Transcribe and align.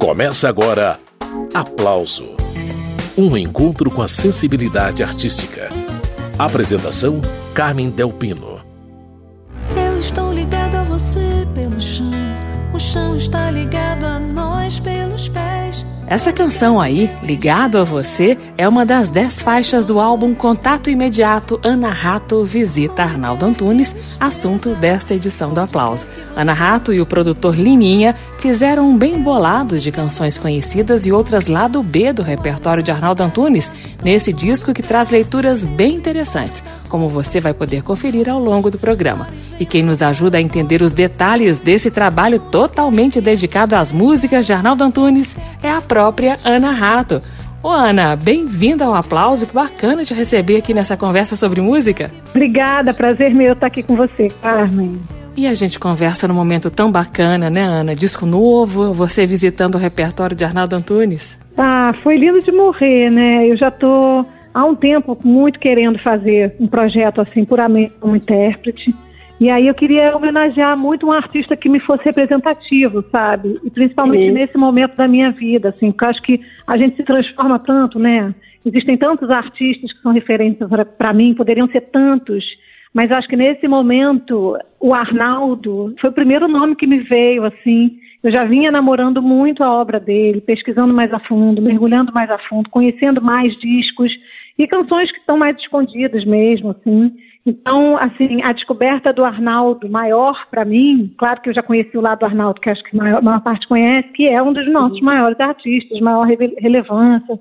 Começa 0.00 0.48
agora 0.48 0.98
Aplauso 1.52 2.34
Um 3.18 3.36
encontro 3.36 3.90
com 3.90 4.00
a 4.00 4.08
sensibilidade 4.08 5.02
artística. 5.02 5.68
Apresentação: 6.38 7.20
Carmen 7.52 7.90
Delpino. 7.90 8.62
Eu 9.76 9.98
estou 9.98 10.32
ligado 10.32 10.76
a 10.76 10.84
você 10.84 11.46
pelo 11.54 11.78
chão. 11.78 12.10
O 12.72 12.78
chão 12.80 13.14
está 13.14 13.50
ligado 13.50 13.89
Essa 16.10 16.32
canção 16.32 16.80
aí, 16.80 17.08
Ligado 17.22 17.78
a 17.78 17.84
Você, 17.84 18.36
é 18.58 18.68
uma 18.68 18.84
das 18.84 19.10
dez 19.10 19.40
faixas 19.40 19.86
do 19.86 20.00
álbum 20.00 20.34
Contato 20.34 20.90
Imediato 20.90 21.60
Ana 21.62 21.92
Rato 21.92 22.44
Visita 22.44 23.04
Arnaldo 23.04 23.46
Antunes, 23.46 23.94
assunto 24.18 24.74
desta 24.74 25.14
edição 25.14 25.54
do 25.54 25.60
Aplauso. 25.60 26.08
Ana 26.34 26.52
Rato 26.52 26.92
e 26.92 27.00
o 27.00 27.06
produtor 27.06 27.54
Liminha 27.54 28.16
fizeram 28.40 28.90
um 28.90 28.98
bem 28.98 29.22
bolado 29.22 29.78
de 29.78 29.92
canções 29.92 30.36
conhecidas 30.36 31.06
e 31.06 31.12
outras 31.12 31.46
lado 31.46 31.80
B 31.80 32.12
do 32.12 32.24
repertório 32.24 32.82
de 32.82 32.90
Arnaldo 32.90 33.22
Antunes, 33.22 33.70
nesse 34.02 34.32
disco 34.32 34.74
que 34.74 34.82
traz 34.82 35.10
leituras 35.10 35.64
bem 35.64 35.94
interessantes, 35.94 36.60
como 36.90 37.08
você 37.08 37.40
vai 37.40 37.54
poder 37.54 37.82
conferir 37.82 38.28
ao 38.28 38.38
longo 38.38 38.70
do 38.70 38.78
programa. 38.78 39.28
E 39.58 39.64
quem 39.64 39.82
nos 39.82 40.02
ajuda 40.02 40.36
a 40.36 40.40
entender 40.40 40.82
os 40.82 40.92
detalhes 40.92 41.60
desse 41.60 41.90
trabalho 41.90 42.38
totalmente 42.38 43.20
dedicado 43.20 43.74
às 43.74 43.92
músicas 43.92 44.44
de 44.44 44.52
Arnaldo 44.52 44.84
Antunes 44.84 45.36
é 45.62 45.70
a 45.70 45.80
própria 45.80 46.36
Ana 46.44 46.72
Rato. 46.72 47.22
Ô 47.62 47.68
Ana, 47.68 48.16
bem-vinda 48.16 48.86
ao 48.86 48.94
aplauso, 48.94 49.46
que 49.46 49.54
bacana 49.54 50.04
te 50.04 50.14
receber 50.14 50.56
aqui 50.56 50.74
nessa 50.74 50.96
conversa 50.96 51.36
sobre 51.36 51.60
música. 51.60 52.10
Obrigada, 52.30 52.92
prazer 52.92 53.34
meu 53.34 53.52
estar 53.52 53.66
aqui 53.66 53.82
com 53.82 53.94
você, 53.94 54.28
Carmen. 54.42 54.98
E 55.36 55.46
a 55.46 55.54
gente 55.54 55.78
conversa 55.78 56.26
num 56.26 56.34
momento 56.34 56.70
tão 56.70 56.90
bacana, 56.90 57.48
né, 57.48 57.62
Ana? 57.62 57.94
Disco 57.94 58.26
novo, 58.26 58.92
você 58.92 59.24
visitando 59.26 59.76
o 59.76 59.78
repertório 59.78 60.34
de 60.34 60.44
Arnaldo 60.44 60.74
Antunes. 60.74 61.38
Ah, 61.56 61.92
foi 62.02 62.16
lindo 62.16 62.40
de 62.40 62.50
morrer, 62.50 63.10
né? 63.10 63.46
Eu 63.46 63.56
já 63.56 63.70
tô 63.70 64.24
há 64.52 64.64
um 64.64 64.74
tempo 64.74 65.16
muito 65.24 65.58
querendo 65.58 65.98
fazer 65.98 66.54
um 66.60 66.66
projeto 66.66 67.20
assim, 67.20 67.44
puramente 67.44 67.92
como 68.00 68.16
intérprete. 68.16 68.94
E 69.40 69.48
aí 69.48 69.66
eu 69.66 69.74
queria 69.74 70.14
homenagear 70.14 70.76
muito 70.76 71.06
um 71.06 71.12
artista 71.12 71.56
que 71.56 71.68
me 71.68 71.80
fosse 71.80 72.04
representativo, 72.04 73.02
sabe? 73.10 73.58
E 73.64 73.70
principalmente 73.70 74.26
Sim. 74.26 74.32
nesse 74.32 74.58
momento 74.58 74.96
da 74.96 75.08
minha 75.08 75.30
vida, 75.30 75.70
assim, 75.70 75.90
porque 75.90 76.04
eu 76.04 76.08
acho 76.10 76.22
que 76.22 76.40
a 76.66 76.76
gente 76.76 76.96
se 76.96 77.02
transforma 77.02 77.58
tanto, 77.58 77.98
né? 77.98 78.34
Existem 78.66 78.98
tantos 78.98 79.30
artistas 79.30 79.90
que 79.92 80.02
são 80.02 80.12
referências 80.12 80.68
para 80.98 81.14
mim, 81.14 81.34
poderiam 81.34 81.66
ser 81.68 81.80
tantos, 81.90 82.44
mas 82.92 83.10
acho 83.10 83.28
que 83.28 83.36
nesse 83.36 83.66
momento 83.66 84.58
o 84.78 84.92
Arnaldo 84.92 85.94
foi 85.98 86.10
o 86.10 86.14
primeiro 86.14 86.46
nome 86.46 86.76
que 86.76 86.86
me 86.86 86.98
veio, 86.98 87.44
assim. 87.44 87.96
Eu 88.22 88.30
já 88.30 88.44
vinha 88.44 88.70
namorando 88.70 89.22
muito 89.22 89.64
a 89.64 89.72
obra 89.72 89.98
dele, 89.98 90.42
pesquisando 90.42 90.92
mais 90.92 91.10
a 91.14 91.20
fundo, 91.20 91.62
mergulhando 91.62 92.12
mais 92.12 92.30
a 92.30 92.38
fundo, 92.38 92.68
conhecendo 92.68 93.22
mais 93.22 93.56
discos 93.58 94.12
e 94.58 94.66
canções 94.66 95.10
que 95.10 95.18
estão 95.18 95.36
mais 95.36 95.56
escondidas 95.56 96.24
mesmo, 96.24 96.70
assim. 96.70 97.12
Então, 97.46 97.96
assim, 97.96 98.42
a 98.42 98.52
descoberta 98.52 99.12
do 99.12 99.24
Arnaldo 99.24 99.88
maior 99.88 100.46
para 100.50 100.64
mim, 100.64 101.14
claro 101.16 101.40
que 101.40 101.48
eu 101.48 101.54
já 101.54 101.62
conheci 101.62 101.96
o 101.96 102.00
lado 102.00 102.20
do 102.20 102.26
Arnaldo, 102.26 102.60
que 102.60 102.68
acho 102.68 102.82
que 102.84 102.96
a 102.96 103.02
maior, 103.02 103.18
a 103.18 103.22
maior 103.22 103.40
parte 103.42 103.66
conhece, 103.66 104.08
que 104.10 104.28
é 104.28 104.42
um 104.42 104.52
dos 104.52 104.70
nossos 104.70 105.00
maiores 105.00 105.40
artistas, 105.40 106.00
maior 106.00 106.26
relevância, 106.26 107.38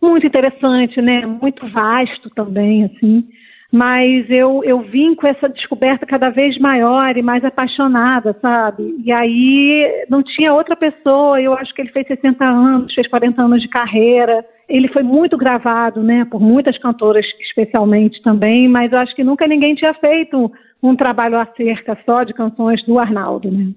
muito 0.00 0.26
interessante, 0.26 1.00
né? 1.02 1.26
Muito 1.26 1.66
vasto 1.68 2.30
também, 2.30 2.84
assim. 2.84 3.24
Mas 3.72 4.28
eu, 4.28 4.62
eu 4.64 4.80
vim 4.80 5.14
com 5.14 5.28
essa 5.28 5.48
descoberta 5.48 6.04
cada 6.04 6.28
vez 6.30 6.58
maior 6.58 7.16
e 7.16 7.22
mais 7.22 7.44
apaixonada, 7.44 8.36
sabe? 8.40 8.96
E 9.04 9.12
aí 9.12 10.06
não 10.08 10.22
tinha 10.22 10.52
outra 10.52 10.74
pessoa, 10.74 11.40
eu 11.40 11.54
acho 11.54 11.72
que 11.74 11.82
ele 11.82 11.92
fez 11.92 12.06
60 12.08 12.44
anos, 12.44 12.92
fez 12.94 13.06
40 13.06 13.40
anos 13.40 13.62
de 13.62 13.68
carreira, 13.68 14.44
ele 14.70 14.88
foi 14.88 15.02
muito 15.02 15.36
gravado, 15.36 16.02
né, 16.02 16.24
por 16.24 16.40
muitas 16.40 16.78
cantoras 16.78 17.26
especialmente 17.40 18.22
também, 18.22 18.68
mas 18.68 18.92
eu 18.92 18.98
acho 18.98 19.14
que 19.14 19.24
nunca 19.24 19.46
ninguém 19.46 19.74
tinha 19.74 19.92
feito 19.94 20.50
um 20.82 20.96
trabalho 20.96 21.38
acerca 21.38 21.98
só 22.06 22.22
de 22.22 22.32
canções 22.32 22.82
do 22.84 22.98
Arnaldo, 22.98 23.50
né? 23.50 23.72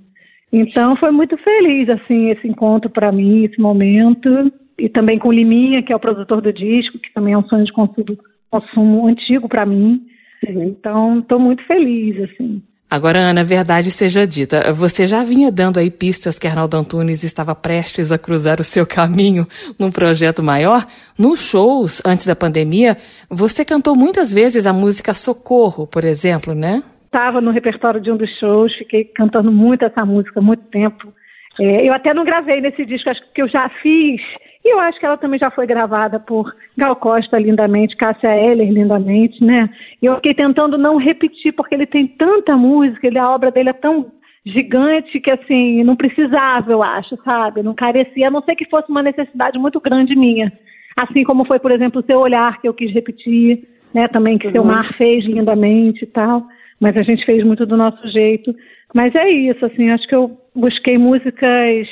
Então 0.52 0.96
foi 0.98 1.12
muito 1.12 1.36
feliz 1.38 1.90
assim 1.90 2.30
esse 2.30 2.48
encontro 2.48 2.90
para 2.90 3.12
mim, 3.12 3.44
esse 3.44 3.60
momento 3.60 4.30
e 4.78 4.88
também 4.88 5.18
com 5.18 5.32
Liminha, 5.32 5.82
que 5.82 5.92
é 5.92 5.96
o 5.96 6.00
produtor 6.00 6.42
do 6.42 6.54
disco, 6.54 7.00
que 7.00 7.12
também 7.12 7.34
é 7.34 7.38
um 7.38 7.44
sonho 7.44 7.66
de 7.66 7.74
consumo, 7.74 8.18
consumo 8.52 9.08
antigo 9.08 9.50
para 9.50 9.66
mim. 9.66 10.02
Uhum. 10.48 10.64
Então 10.64 11.20
estou 11.20 11.40
muito 11.40 11.64
feliz 11.66 12.22
assim. 12.22 12.62
Agora, 12.94 13.18
Ana, 13.18 13.44
verdade 13.44 13.90
seja 13.90 14.28
dita, 14.28 14.72
você 14.72 15.08
já 15.08 15.24
vinha 15.24 15.52
dando 15.52 15.80
aí 15.80 15.90
pistas 15.90 16.38
que 16.38 16.46
Arnaldo 16.46 16.78
Antunes 16.78 17.24
estava 17.24 17.56
prestes 17.56 18.12
a 18.12 18.20
cruzar 18.20 18.62
o 18.62 18.64
seu 18.64 18.86
caminho 18.86 19.48
num 19.80 19.90
projeto 19.90 20.44
maior. 20.44 20.86
Nos 21.18 21.50
shows, 21.50 22.04
antes 22.06 22.28
da 22.28 22.36
pandemia, 22.36 22.96
você 23.28 23.66
cantou 23.66 23.96
muitas 23.96 24.32
vezes 24.32 24.68
a 24.68 24.72
música 24.72 25.16
Socorro, 25.16 25.88
por 25.88 26.04
exemplo, 26.04 26.54
né? 26.54 26.84
Estava 27.06 27.42
no 27.42 27.50
repertório 27.50 28.00
de 28.00 28.12
um 28.12 28.16
dos 28.16 28.30
shows, 28.38 28.72
fiquei 28.78 29.06
cantando 29.06 29.52
muito 29.52 29.84
essa 29.84 30.06
música 30.06 30.40
muito 30.40 30.62
tempo. 30.66 31.12
É, 31.60 31.90
eu 31.90 31.94
até 31.94 32.14
não 32.14 32.24
gravei 32.24 32.62
nesse 32.62 32.86
disco, 32.86 33.10
acho 33.10 33.22
que 33.34 33.42
eu 33.42 33.50
já 33.50 33.72
fiz 33.82 34.22
e 34.66 34.74
eu 34.74 34.80
acho 34.80 34.98
que 34.98 35.06
ela 35.06 35.18
também 35.18 35.38
já 35.38 35.52
foi 35.52 35.68
gravada 35.68 36.20
por 36.20 36.56
Gal 36.78 36.96
Costa 36.96 37.38
lindamente, 37.38 37.98
Cássia 37.98 38.34
Eller 38.34 38.72
lindamente, 38.72 39.44
né? 39.44 39.70
E 40.02 40.06
eu 40.06 40.16
fiquei 40.16 40.34
tentando 40.34 40.78
não 40.78 40.96
repetir, 40.96 41.52
porque 41.54 41.76
ele 41.76 41.86
tem 41.86 42.08
tanta 42.08 42.56
música, 42.56 43.06
ele, 43.06 43.20
a 43.20 43.30
obra 43.30 43.52
dele 43.52 43.70
é 43.70 43.74
tão 43.74 44.12
gigante 44.46 45.20
que, 45.20 45.32
assim, 45.32 45.84
não 45.84 45.96
precisava, 45.96 46.72
eu 46.72 46.82
acho, 46.82 47.18
sabe? 47.24 47.62
Não 47.62 47.74
carecia, 47.74 48.28
a 48.28 48.32
não 48.32 48.42
ser 48.42 48.56
que 48.56 48.70
fosse 48.70 48.90
uma 48.90 49.04
necessidade 49.04 49.60
muito 49.60 49.82
grande 49.82 50.16
minha. 50.16 50.52
Assim 50.96 51.24
como 51.24 51.46
foi, 51.46 51.60
por 51.60 51.72
exemplo, 51.72 52.02
o 52.02 52.06
Seu 52.06 52.20
Olhar, 52.20 52.62
que 52.62 52.68
eu 52.68 52.74
quis 52.74 52.94
repetir, 52.94 53.68
né? 53.94 54.08
Também 54.08 54.38
que 54.38 54.48
uhum. 54.48 54.54
Seu 54.54 54.64
Mar 54.64 54.94
fez 54.98 55.26
lindamente 55.26 56.04
e 56.04 56.08
tal. 56.08 56.44
Mas 56.80 56.96
a 56.96 57.04
gente 57.04 57.26
fez 57.26 57.44
muito 57.44 57.66
do 57.66 57.76
nosso 57.76 58.08
jeito. 58.10 58.54
Mas 58.94 59.14
é 59.16 59.30
isso, 59.30 59.66
assim, 59.66 59.90
acho 59.90 60.08
que 60.08 60.16
eu 60.16 60.38
busquei 60.56 60.98
músicas 60.98 61.88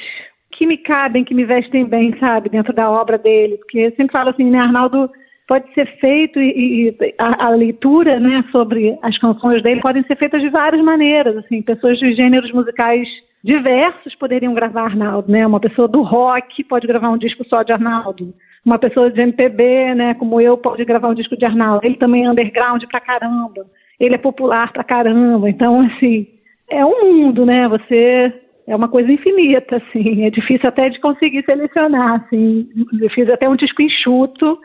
que 0.61 0.67
me 0.67 0.77
cabem, 0.77 1.23
que 1.23 1.33
me 1.33 1.43
vestem 1.43 1.85
bem, 1.85 2.15
sabe, 2.19 2.47
dentro 2.47 2.71
da 2.71 2.87
obra 2.87 3.17
dele. 3.17 3.57
Porque 3.57 3.79
eu 3.79 3.89
sempre 3.95 4.11
falo 4.11 4.29
assim, 4.29 4.47
né, 4.47 4.59
Arnaldo 4.59 5.09
pode 5.47 5.73
ser 5.73 5.87
feito 5.97 6.39
e, 6.39 6.93
e 7.01 7.13
a, 7.17 7.47
a, 7.47 7.49
leitura, 7.49 8.19
né, 8.19 8.45
sobre 8.51 8.95
as 9.01 9.17
canções 9.17 9.63
dele 9.63 9.81
podem 9.81 10.03
ser 10.03 10.15
feitas 10.17 10.39
de 10.39 10.49
várias 10.49 10.79
maneiras, 10.83 11.35
assim, 11.37 11.63
pessoas 11.63 11.97
de 11.97 12.13
gêneros 12.13 12.51
musicais 12.51 13.07
diversos 13.43 14.13
poderiam 14.13 14.53
gravar 14.53 14.83
Arnaldo, 14.83 15.31
né, 15.31 15.47
uma 15.47 15.59
pessoa 15.59 15.87
do 15.87 16.03
rock 16.03 16.63
pode 16.65 16.85
gravar 16.85 17.09
um 17.09 17.17
disco 17.17 17.43
só 17.49 17.63
de 17.63 17.73
Arnaldo, 17.73 18.31
uma 18.63 18.77
pessoa 18.77 19.09
de 19.09 19.19
MPB, 19.19 19.95
né, 19.95 20.13
como 20.13 20.39
eu, 20.39 20.55
pode 20.57 20.85
gravar 20.85 21.09
um 21.09 21.15
disco 21.15 21.35
de 21.35 21.43
Arnaldo, 21.43 21.83
ele 21.83 21.95
também 21.95 22.25
é 22.25 22.29
underground 22.29 22.83
pra 22.83 23.01
caramba, 23.01 23.65
ele 23.99 24.13
é 24.13 24.19
popular 24.19 24.71
pra 24.71 24.83
caramba, 24.83 25.49
então, 25.49 25.81
assim, 25.81 26.27
é 26.69 26.85
um 26.85 27.15
mundo, 27.15 27.47
né, 27.47 27.67
você 27.67 28.31
é 28.71 28.75
uma 28.75 28.87
coisa 28.87 29.11
infinita, 29.11 29.77
assim. 29.77 30.25
É 30.25 30.29
difícil 30.29 30.67
até 30.67 30.89
de 30.89 30.99
conseguir 31.01 31.43
selecionar, 31.43 32.23
assim. 32.23 32.69
Eu 33.01 33.09
fiz 33.09 33.29
até 33.29 33.47
um 33.49 33.55
disco 33.55 33.81
enxuto, 33.81 34.57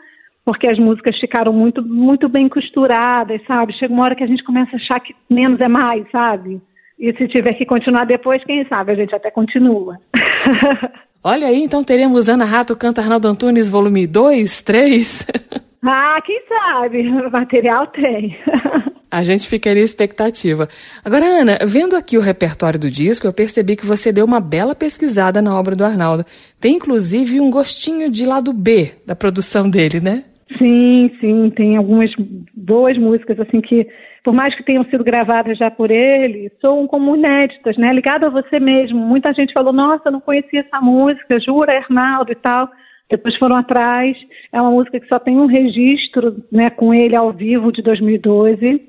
porque 0.45 0.65
as 0.65 0.79
músicas 0.79 1.19
ficaram 1.19 1.51
muito, 1.51 1.83
muito 1.83 2.29
bem 2.29 2.47
costuradas, 2.47 3.41
sabe? 3.45 3.73
Chega 3.73 3.93
uma 3.93 4.05
hora 4.05 4.15
que 4.15 4.23
a 4.23 4.27
gente 4.27 4.43
começa 4.45 4.71
a 4.73 4.79
achar 4.79 4.99
que 5.01 5.13
menos 5.29 5.59
é 5.59 5.67
mais, 5.67 6.09
sabe? 6.09 6.61
E 6.97 7.13
se 7.13 7.27
tiver 7.27 7.53
que 7.55 7.65
continuar 7.65 8.05
depois, 8.05 8.43
quem 8.45 8.65
sabe 8.67 8.93
a 8.93 8.95
gente 8.95 9.13
até 9.13 9.29
continua. 9.29 9.97
Olha 11.21 11.47
aí, 11.47 11.61
então 11.61 11.83
teremos 11.83 12.29
Ana 12.29 12.45
Rato 12.45 12.77
canta 12.77 13.01
Arnaldo 13.01 13.27
Antunes, 13.27 13.69
volume 13.69 14.07
2, 14.07 14.61
3? 14.61 15.27
ah, 15.83 16.19
quem 16.25 16.41
sabe? 16.47 17.03
Material 17.29 17.87
tem. 17.87 18.37
A 19.09 19.23
gente 19.23 19.47
ficaria 19.47 19.83
expectativa. 19.83 20.67
Agora, 21.03 21.25
Ana, 21.25 21.59
vendo 21.65 21.95
aqui 21.95 22.17
o 22.17 22.21
repertório 22.21 22.79
do 22.79 22.91
disco, 22.91 23.25
eu 23.25 23.33
percebi 23.33 23.75
que 23.75 23.85
você 23.85 24.11
deu 24.11 24.25
uma 24.25 24.41
bela 24.41 24.75
pesquisada 24.75 25.41
na 25.41 25.57
obra 25.57 25.75
do 25.75 25.85
Arnaldo. 25.85 26.25
Tem 26.59 26.75
inclusive 26.75 27.39
um 27.39 27.49
gostinho 27.49 28.11
de 28.11 28.25
lado 28.25 28.51
B 28.51 28.91
da 29.05 29.15
produção 29.15 29.69
dele, 29.69 30.01
né? 30.01 30.23
Sim, 30.57 31.11
sim, 31.19 31.49
tem 31.55 31.77
algumas 31.77 32.11
boas 32.53 32.97
músicas 32.97 33.39
assim 33.39 33.61
que, 33.61 33.87
por 34.23 34.33
mais 34.33 34.55
que 34.55 34.63
tenham 34.63 34.83
sido 34.85 35.03
gravadas 35.03 35.57
já 35.57 35.69
por 35.69 35.91
ele, 35.91 36.51
são 36.61 36.87
como 36.87 37.15
inéditas, 37.15 37.77
né? 37.77 37.93
Ligado 37.93 38.25
a 38.25 38.29
você 38.29 38.59
mesmo. 38.59 38.97
Muita 38.97 39.33
gente 39.33 39.53
falou: 39.53 39.73
"Nossa, 39.73 40.11
não 40.11 40.21
conhecia 40.21 40.61
essa 40.61 40.81
música, 40.81 41.39
jura, 41.39 41.77
Arnaldo 41.77 42.31
e 42.31 42.35
tal". 42.35 42.69
Depois 43.09 43.37
foram 43.37 43.55
atrás. 43.55 44.17
É 44.51 44.61
uma 44.61 44.71
música 44.71 44.99
que 44.99 45.07
só 45.07 45.19
tem 45.19 45.37
um 45.37 45.45
registro, 45.45 46.43
né, 46.51 46.69
com 46.69 46.93
ele 46.93 47.15
ao 47.15 47.31
vivo 47.31 47.71
de 47.71 47.81
2012. 47.81 48.81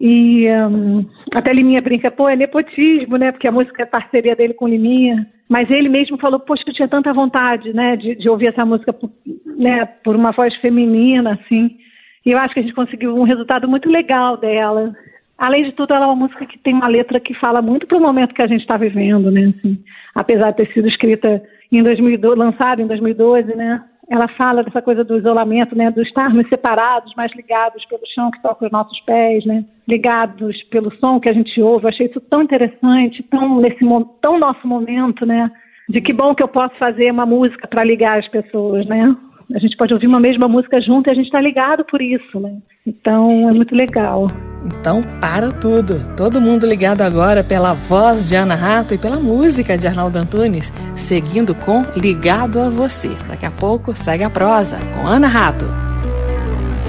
E 0.00 0.46
um, 0.50 1.06
até 1.32 1.52
Liminha 1.52 1.80
brinca, 1.80 2.10
pô, 2.10 2.28
é 2.28 2.36
nepotismo, 2.36 3.16
né? 3.16 3.32
Porque 3.32 3.48
a 3.48 3.52
música 3.52 3.82
é 3.82 3.86
parceria 3.86 4.36
dele 4.36 4.54
com 4.54 4.68
Liminha. 4.68 5.26
Mas 5.48 5.70
ele 5.70 5.88
mesmo 5.88 6.18
falou, 6.18 6.40
poxa, 6.40 6.64
eu 6.66 6.74
tinha 6.74 6.88
tanta 6.88 7.12
vontade, 7.12 7.72
né, 7.72 7.96
de, 7.96 8.16
de 8.16 8.28
ouvir 8.28 8.48
essa 8.48 8.64
música 8.64 8.92
por, 8.92 9.10
né, 9.44 9.86
por 10.04 10.16
uma 10.16 10.32
voz 10.32 10.54
feminina, 10.56 11.34
assim. 11.34 11.76
E 12.24 12.32
eu 12.32 12.38
acho 12.38 12.52
que 12.52 12.60
a 12.60 12.62
gente 12.62 12.74
conseguiu 12.74 13.16
um 13.16 13.22
resultado 13.22 13.68
muito 13.68 13.88
legal 13.88 14.36
dela. 14.36 14.92
Além 15.38 15.64
de 15.64 15.72
tudo, 15.72 15.94
ela 15.94 16.06
é 16.06 16.08
uma 16.08 16.16
música 16.16 16.44
que 16.46 16.58
tem 16.58 16.74
uma 16.74 16.88
letra 16.88 17.20
que 17.20 17.32
fala 17.34 17.62
muito 17.62 17.86
para 17.86 17.96
o 17.96 18.00
momento 18.00 18.34
que 18.34 18.42
a 18.42 18.46
gente 18.46 18.62
está 18.62 18.76
vivendo, 18.76 19.30
né? 19.30 19.52
Assim, 19.56 19.78
apesar 20.14 20.50
de 20.50 20.56
ter 20.56 20.72
sido 20.72 20.88
escrita 20.88 21.40
em 21.70 21.82
2012, 21.82 22.36
lançado 22.36 22.82
em 22.82 22.86
2012, 22.86 23.54
né? 23.54 23.84
Ela 24.08 24.28
fala 24.28 24.62
dessa 24.62 24.80
coisa 24.80 25.02
do 25.02 25.16
isolamento, 25.16 25.76
né? 25.76 25.90
Do 25.90 26.00
estarmos 26.00 26.48
separados, 26.48 27.12
mas 27.16 27.34
ligados 27.34 27.84
pelo 27.86 28.02
chão 28.14 28.30
que 28.30 28.40
toca 28.40 28.66
os 28.66 28.72
nossos 28.72 29.00
pés, 29.00 29.44
né? 29.44 29.64
Ligados 29.88 30.62
pelo 30.64 30.94
som 30.96 31.18
que 31.18 31.28
a 31.28 31.32
gente 31.32 31.60
ouve. 31.60 31.84
Eu 31.84 31.88
achei 31.88 32.06
isso 32.06 32.20
tão 32.20 32.42
interessante, 32.42 33.22
tão 33.24 33.60
nesse 33.60 33.84
tão 34.20 34.38
nosso 34.38 34.66
momento, 34.66 35.26
né? 35.26 35.50
De 35.88 36.00
que 36.00 36.12
bom 36.12 36.34
que 36.34 36.42
eu 36.42 36.48
posso 36.48 36.74
fazer 36.76 37.10
uma 37.10 37.26
música 37.26 37.66
para 37.66 37.84
ligar 37.84 38.18
as 38.18 38.28
pessoas, 38.28 38.86
né? 38.86 39.16
A 39.54 39.58
gente 39.60 39.76
pode 39.76 39.94
ouvir 39.94 40.08
uma 40.08 40.18
mesma 40.18 40.48
música 40.48 40.80
junto 40.80 41.08
e 41.08 41.10
a 41.10 41.14
gente 41.14 41.26
está 41.26 41.40
ligado 41.40 41.84
por 41.84 42.02
isso, 42.02 42.40
né? 42.40 42.56
Então 42.84 43.48
é 43.48 43.52
muito 43.52 43.74
legal. 43.76 44.26
Então 44.64 45.00
para 45.20 45.52
tudo. 45.52 46.00
Todo 46.16 46.40
mundo 46.40 46.66
ligado 46.66 47.02
agora 47.02 47.44
pela 47.44 47.72
voz 47.72 48.28
de 48.28 48.34
Ana 48.34 48.56
Rato 48.56 48.94
e 48.94 48.98
pela 48.98 49.18
música 49.18 49.78
de 49.78 49.86
Arnaldo 49.86 50.18
Antunes, 50.18 50.72
seguindo 50.96 51.54
com 51.54 51.84
Ligado 51.96 52.60
a 52.60 52.68
Você. 52.68 53.10
Daqui 53.28 53.46
a 53.46 53.50
pouco 53.50 53.94
segue 53.94 54.24
a 54.24 54.30
prosa 54.30 54.78
com 54.94 55.06
Ana 55.06 55.28
Rato. 55.28 55.66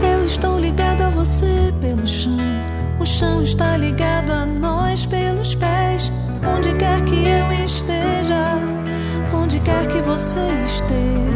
Eu 0.01 0.25
estou 0.25 0.59
ligado 0.59 1.01
a 1.01 1.09
você 1.09 1.71
pelo 1.79 2.07
chão. 2.07 2.37
O 2.99 3.05
chão 3.05 3.43
está 3.43 3.77
ligado 3.77 4.31
a 4.31 4.45
nós 4.47 5.05
pelos 5.05 5.53
pés. 5.53 6.11
Onde 6.43 6.73
quer 6.73 7.03
que 7.05 7.15
eu 7.15 7.63
esteja, 7.63 8.57
onde 9.31 9.59
quer 9.59 9.85
que 9.87 10.01
você 10.01 10.39
esteja 10.65 11.26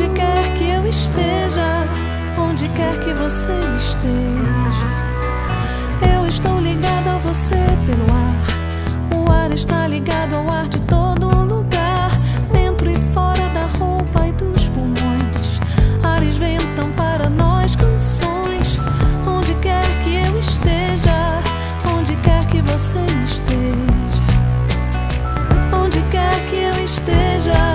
onde 0.00 0.14
quer 0.14 0.54
que 0.54 0.70
eu 0.70 0.86
esteja, 0.86 1.86
onde 2.38 2.66
quer 2.70 2.98
que 3.00 3.12
você 3.12 3.52
esteja. 3.76 4.86
Eu 6.14 6.26
estou 6.26 6.58
ligado 6.58 7.08
a 7.08 7.18
você 7.18 7.56
pelo 7.84 8.06
ar, 8.16 9.18
o 9.18 9.30
ar 9.30 9.52
está 9.52 9.86
ligado 9.86 10.36
ao 10.36 10.50
ar 10.50 10.68
de 10.68 10.80
todo 10.82 11.26
lugar, 11.44 12.12
dentro 12.50 12.90
e 12.90 12.94
fora 13.12 13.46
da 13.50 13.66
roupa 13.78 14.26
e 14.26 14.32
dos 14.32 14.68
pulmões. 14.70 15.60
Ares 16.02 16.38
ventam 16.38 16.90
para 16.92 17.28
nós 17.28 17.76
canções, 17.76 18.78
onde 19.26 19.52
quer 19.56 19.84
que 20.02 20.14
eu 20.14 20.38
esteja, 20.38 21.42
onde 21.94 22.16
quer 22.22 22.46
que 22.46 22.62
você 22.62 23.04
esteja, 23.26 24.22
onde 25.74 26.00
quer 26.10 26.46
que 26.48 26.56
eu 26.56 26.84
esteja, 26.84 27.69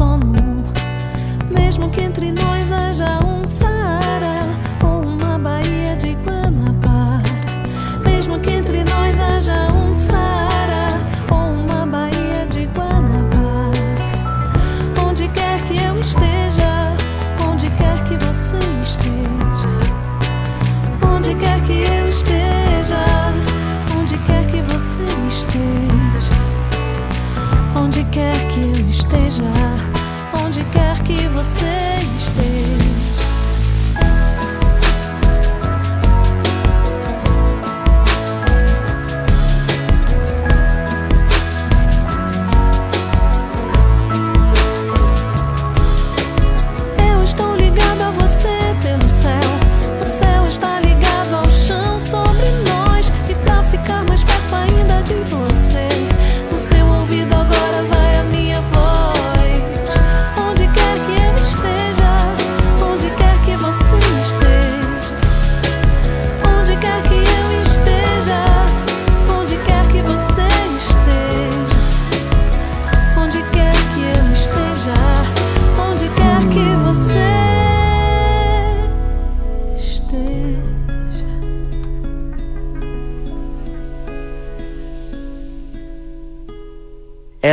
sono. 0.00 0.32
Mesmo 1.50 1.90
que 1.90 2.00
entre 2.00 2.32
nós 2.32 2.72
haja 2.72 3.20
um 3.22 3.46
Saara 3.46 3.79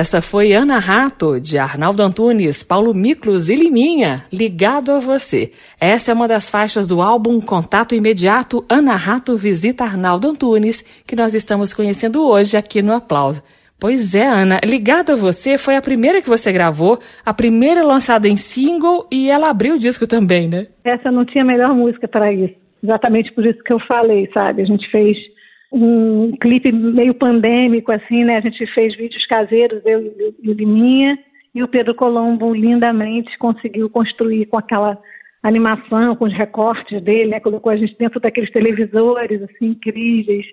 Essa 0.07 0.21
foi 0.21 0.53
Ana 0.53 0.79
Rato, 0.79 1.37
de 1.37 1.57
Arnaldo 1.57 2.01
Antunes, 2.01 2.63
Paulo 2.63 2.93
Miklos 2.93 3.49
e 3.49 3.57
Liminha, 3.57 4.23
Ligado 4.31 4.93
a 4.93 4.99
Você. 4.99 5.51
Essa 5.81 6.11
é 6.11 6.13
uma 6.13 6.29
das 6.29 6.49
faixas 6.49 6.87
do 6.87 7.01
álbum 7.01 7.41
Contato 7.41 7.93
Imediato 7.93 8.63
Ana 8.69 8.95
Rato 8.95 9.35
Visita 9.35 9.83
Arnaldo 9.83 10.29
Antunes, 10.29 10.81
que 11.05 11.13
nós 11.13 11.33
estamos 11.33 11.73
conhecendo 11.73 12.25
hoje 12.25 12.55
aqui 12.55 12.81
no 12.81 12.93
Aplauso. 12.93 13.43
Pois 13.77 14.15
é, 14.15 14.25
Ana, 14.25 14.61
Ligado 14.63 15.11
a 15.11 15.15
Você 15.17 15.57
foi 15.57 15.75
a 15.75 15.81
primeira 15.81 16.21
que 16.21 16.29
você 16.29 16.53
gravou, 16.53 16.99
a 17.25 17.33
primeira 17.33 17.85
lançada 17.85 18.29
em 18.29 18.37
single 18.37 19.05
e 19.11 19.29
ela 19.29 19.49
abriu 19.49 19.75
o 19.75 19.79
disco 19.79 20.07
também, 20.07 20.47
né? 20.47 20.67
Essa 20.85 21.11
não 21.11 21.25
tinha 21.25 21.43
melhor 21.43 21.75
música 21.75 22.07
para 22.07 22.31
isso. 22.31 22.55
Exatamente 22.81 23.33
por 23.33 23.45
isso 23.45 23.61
que 23.61 23.73
eu 23.73 23.79
falei, 23.81 24.29
sabe? 24.33 24.61
A 24.61 24.65
gente 24.65 24.89
fez 24.89 25.17
um 25.71 26.31
clipe 26.37 26.71
meio 26.71 27.13
pandêmico, 27.13 27.91
assim, 27.91 28.23
né? 28.23 28.37
A 28.37 28.41
gente 28.41 28.65
fez 28.73 28.95
vídeos 28.95 29.25
caseiros, 29.25 29.81
eu 29.85 30.01
e 30.41 30.49
o 30.49 30.53
Liminha, 30.53 31.17
e 31.53 31.63
o 31.63 31.67
Pedro 31.67 31.95
Colombo 31.95 32.53
lindamente 32.53 33.37
conseguiu 33.37 33.89
construir 33.89 34.45
com 34.45 34.57
aquela 34.57 34.97
animação, 35.43 36.15
com 36.15 36.25
os 36.25 36.33
recortes 36.33 37.01
dele, 37.01 37.31
né? 37.31 37.39
Colocou 37.39 37.71
a 37.71 37.77
gente 37.77 37.97
dentro 37.97 38.19
daqueles 38.19 38.51
televisores, 38.51 39.41
assim, 39.41 39.67
incríveis. 39.67 40.45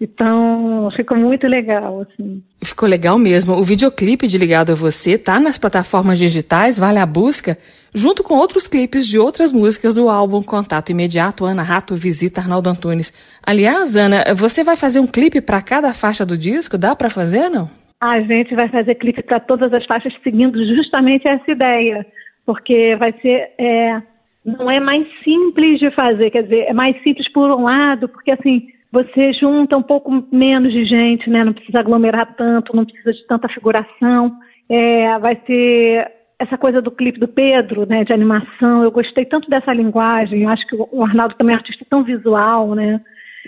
Então, 0.00 0.88
ficou 0.94 1.16
muito 1.16 1.46
legal, 1.48 2.02
assim. 2.02 2.40
Ficou 2.62 2.88
legal 2.88 3.18
mesmo. 3.18 3.54
O 3.56 3.64
videoclipe 3.64 4.28
de 4.28 4.38
Ligado 4.38 4.70
a 4.70 4.74
Você 4.74 5.18
tá 5.18 5.40
nas 5.40 5.58
plataformas 5.58 6.18
digitais, 6.20 6.78
vale 6.78 7.00
a 7.00 7.06
busca, 7.06 7.58
junto 7.92 8.22
com 8.22 8.34
outros 8.34 8.68
clipes 8.68 9.08
de 9.08 9.18
outras 9.18 9.52
músicas 9.52 9.96
do 9.96 10.08
álbum 10.08 10.40
Contato 10.40 10.90
Imediato 10.90 11.44
Ana 11.44 11.62
Rato 11.62 11.96
Visita 11.96 12.40
Arnaldo 12.40 12.70
Antunes. 12.70 13.12
Aliás, 13.44 13.96
Ana, 13.96 14.22
você 14.36 14.62
vai 14.62 14.76
fazer 14.76 15.00
um 15.00 15.06
clipe 15.06 15.40
para 15.40 15.60
cada 15.60 15.92
faixa 15.92 16.24
do 16.24 16.38
disco? 16.38 16.78
Dá 16.78 16.94
para 16.94 17.10
fazer, 17.10 17.48
não? 17.48 17.68
A 18.00 18.20
gente 18.20 18.54
vai 18.54 18.68
fazer 18.68 18.94
clipe 18.94 19.24
para 19.24 19.40
todas 19.40 19.72
as 19.72 19.84
faixas 19.84 20.14
seguindo 20.22 20.64
justamente 20.76 21.26
essa 21.26 21.50
ideia, 21.50 22.06
porque 22.46 22.94
vai 22.96 23.12
ser 23.20 23.50
é, 23.58 24.00
não 24.44 24.70
é 24.70 24.78
mais 24.78 25.04
simples 25.24 25.80
de 25.80 25.90
fazer, 25.90 26.30
quer 26.30 26.44
dizer, 26.44 26.66
é 26.68 26.72
mais 26.72 26.96
simples 27.02 27.28
por 27.32 27.50
um 27.50 27.64
lado, 27.64 28.08
porque 28.08 28.30
assim 28.30 28.68
você 28.90 29.32
junta 29.34 29.76
um 29.76 29.82
pouco 29.82 30.10
menos 30.32 30.72
de 30.72 30.84
gente, 30.84 31.28
né? 31.28 31.44
Não 31.44 31.52
precisa 31.52 31.80
aglomerar 31.80 32.34
tanto, 32.36 32.74
não 32.74 32.84
precisa 32.84 33.12
de 33.12 33.26
tanta 33.26 33.48
figuração. 33.48 34.32
É, 34.68 35.18
vai 35.18 35.36
ter 35.36 36.10
essa 36.38 36.56
coisa 36.56 36.80
do 36.80 36.90
clipe 36.90 37.18
do 37.18 37.28
Pedro, 37.28 37.86
né? 37.86 38.04
De 38.04 38.12
animação. 38.12 38.82
Eu 38.82 38.90
gostei 38.90 39.24
tanto 39.24 39.50
dessa 39.50 39.72
linguagem. 39.72 40.42
Eu 40.42 40.48
acho 40.48 40.66
que 40.66 40.76
o 40.76 41.04
Arnaldo 41.04 41.34
também 41.36 41.54
é 41.54 41.56
um 41.56 41.60
artista 41.60 41.84
tão 41.88 42.02
visual, 42.02 42.74
né? 42.74 43.00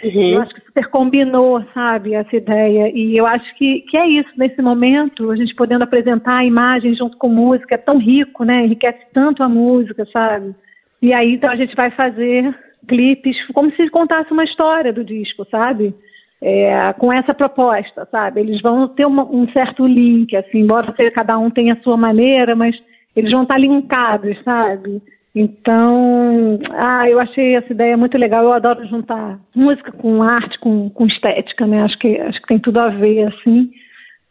Uhum. 0.02 0.34
Eu 0.34 0.42
acho 0.42 0.54
que 0.54 0.64
super 0.64 0.88
combinou, 0.88 1.62
sabe, 1.74 2.14
essa 2.14 2.34
ideia. 2.34 2.90
E 2.94 3.16
eu 3.16 3.26
acho 3.26 3.54
que, 3.56 3.80
que 3.82 3.96
é 3.96 4.06
isso, 4.08 4.30
nesse 4.36 4.60
momento, 4.62 5.30
a 5.30 5.36
gente 5.36 5.54
podendo 5.54 5.84
apresentar 5.84 6.38
a 6.38 6.44
imagem 6.44 6.94
junto 6.94 7.16
com 7.18 7.28
música, 7.28 7.74
é 7.74 7.78
tão 7.78 7.98
rico, 7.98 8.44
né? 8.44 8.64
Enriquece 8.64 9.00
tanto 9.12 9.42
a 9.42 9.48
música, 9.48 10.06
sabe? 10.12 10.54
E 11.02 11.12
aí, 11.12 11.34
então, 11.34 11.50
a 11.50 11.56
gente 11.56 11.74
vai 11.76 11.90
fazer 11.90 12.54
clipes 12.88 13.36
como 13.52 13.70
se 13.72 13.88
contasse 13.90 14.32
uma 14.32 14.44
história 14.44 14.92
do 14.92 15.04
disco, 15.04 15.46
sabe? 15.50 15.94
É, 16.42 16.92
com 16.94 17.12
essa 17.12 17.34
proposta, 17.34 18.06
sabe? 18.10 18.40
Eles 18.40 18.62
vão 18.62 18.88
ter 18.88 19.04
uma, 19.04 19.24
um 19.24 19.46
certo 19.52 19.86
link, 19.86 20.34
assim, 20.34 20.60
embora 20.60 20.94
cada 21.12 21.38
um 21.38 21.50
tenha 21.50 21.74
a 21.74 21.82
sua 21.82 21.96
maneira, 21.96 22.56
mas 22.56 22.74
eles 23.14 23.30
vão 23.30 23.42
estar 23.42 23.58
linkados, 23.58 24.42
sabe? 24.42 25.02
Então, 25.34 26.58
ah, 26.72 27.08
eu 27.08 27.20
achei 27.20 27.54
essa 27.54 27.72
ideia 27.72 27.96
muito 27.96 28.18
legal. 28.18 28.42
Eu 28.42 28.52
adoro 28.52 28.86
juntar 28.86 29.38
música 29.54 29.92
com 29.92 30.22
arte, 30.22 30.58
com, 30.58 30.90
com 30.90 31.06
estética, 31.06 31.66
né? 31.66 31.82
Acho 31.82 31.98
que, 31.98 32.18
acho 32.18 32.40
que 32.40 32.48
tem 32.48 32.58
tudo 32.58 32.80
a 32.80 32.88
ver, 32.88 33.28
assim. 33.28 33.70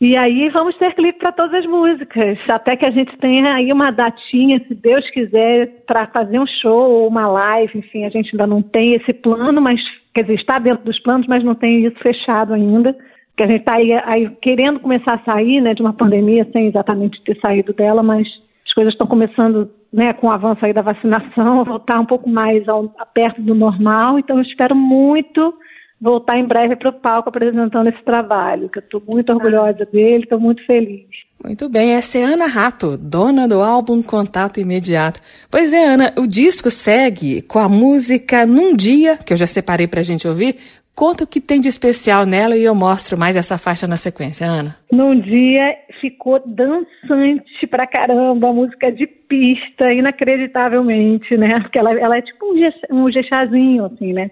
E 0.02 0.16
aí 0.16 0.48
vamos 0.50 0.78
ter 0.78 0.96
clipe 0.96 1.20
para 1.20 1.34
todas 1.34 1.54
as 1.56 1.66
músicas, 1.66 2.38
até 2.48 2.78
que 2.78 2.86
a 2.86 2.90
gente 2.90 3.18
tenha 3.18 3.56
aí 3.56 3.72
uma 3.74 3.92
datinha, 3.92 4.58
se 4.66 4.74
Deus 4.74 5.08
quiser, 5.10 5.84
para 5.86 6.08
fazer 6.08 6.40
um 6.40 6.48
show 6.48 6.90
ou 6.90 7.08
uma 7.10 7.28
live, 7.28 7.80
enfim, 7.80 8.06
a 8.06 8.10
gente 8.10 8.30
ainda 8.32 8.48
não 8.48 8.62
tem 8.62 8.94
esse 8.94 9.12
plano, 9.12 9.60
mas 9.60 9.82
quer 10.14 10.22
dizer, 10.22 10.36
está 10.36 10.58
dentro 10.58 10.86
dos 10.86 10.98
planos, 11.02 11.28
mas 11.28 11.44
não 11.44 11.54
tem 11.54 11.86
isso 11.86 12.00
fechado 12.00 12.54
ainda. 12.54 12.96
Que 13.36 13.44
a 13.44 13.48
gente 13.48 13.60
está 13.60 13.74
aí, 13.74 13.92
aí, 14.06 14.30
querendo 14.42 14.80
começar 14.80 15.16
a 15.16 15.24
sair 15.24 15.60
né, 15.60 15.74
de 15.74 15.82
uma 15.82 15.94
pandemia 15.94 16.48
sem 16.54 16.68
exatamente 16.68 17.22
ter 17.26 17.38
saído 17.42 17.74
dela, 17.74 18.02
mas 18.02 18.26
as 18.66 18.74
coisas 18.74 18.94
estão 18.94 19.08
começando, 19.08 19.70
né, 19.92 20.14
com 20.14 20.28
o 20.28 20.32
avanço 20.32 20.66
aí 20.66 20.72
da 20.72 20.82
vacinação, 20.82 21.60
a 21.60 21.64
voltar 21.68 22.00
um 22.00 22.06
pouco 22.06 22.30
mais 22.30 22.70
ao, 22.70 22.88
perto 23.14 23.42
do 23.42 23.54
normal. 23.54 24.18
Então 24.18 24.38
eu 24.38 24.44
espero 24.44 24.74
muito 24.74 25.54
voltar 26.02 26.38
em 26.38 26.46
breve 26.46 26.76
para 26.76 26.90
o 26.90 26.94
palco 26.94 27.30
apresentando 27.30 27.90
esse 27.90 28.04
trabalho, 28.04 28.70
que 28.70 28.80
eu 28.80 28.84
estou 28.84 29.04
muito 29.08 29.32
orgulhosa 29.32 29.86
dele, 29.86 30.24
estou 30.24 30.40
muito 30.40 30.66
feliz. 30.66 31.06
Muito 31.44 31.70
bem, 31.70 31.94
essa 31.94 32.18
é 32.18 32.24
Ana 32.24 32.48
Rato, 32.48 32.98
dona 32.98 33.48
do 33.48 33.62
álbum 33.62 34.02
Contato 34.02 34.60
Imediato. 34.60 35.22
Pois 35.50 35.74
é, 35.74 35.86
Ana, 35.86 36.14
o 36.18 36.28
disco 36.28 36.70
segue 36.70 37.42
com 37.42 37.60
a 37.60 37.70
música 37.70 38.46
Num 38.46 38.76
Dia, 38.76 39.18
que 39.18 39.32
eu 39.32 39.38
já 39.38 39.48
separei 39.48 39.88
para 39.88 40.02
a 40.02 40.04
gente 40.04 40.28
ouvir. 40.28 40.56
Conta 40.96 41.24
o 41.24 41.28
que 41.28 41.40
tem 41.40 41.62
de 41.62 41.70
especial 41.70 42.26
nela 42.26 42.58
e 42.58 42.64
eu 42.64 42.76
mostro 42.76 43.18
mais 43.18 43.38
essa 43.38 43.58
faixa 43.58 43.88
na 43.88 43.96
sequência, 43.96 44.46
Ana. 44.46 44.76
Num 44.92 45.18
dia 45.18 45.78
ficou 46.02 46.42
dançante 46.46 47.66
pra 47.70 47.88
caramba, 47.88 48.52
música 48.52 48.92
de 48.92 49.08
pista, 49.08 49.94
inacreditavelmente, 49.94 51.38
né? 51.38 51.62
Porque 51.62 51.80
ela, 51.80 51.98
ela 51.98 52.18
é 52.18 52.22
tipo 52.22 52.54
um, 52.54 53.04
um 53.04 53.10
gechazinho, 53.10 53.86
assim, 53.86 54.12
né? 54.12 54.30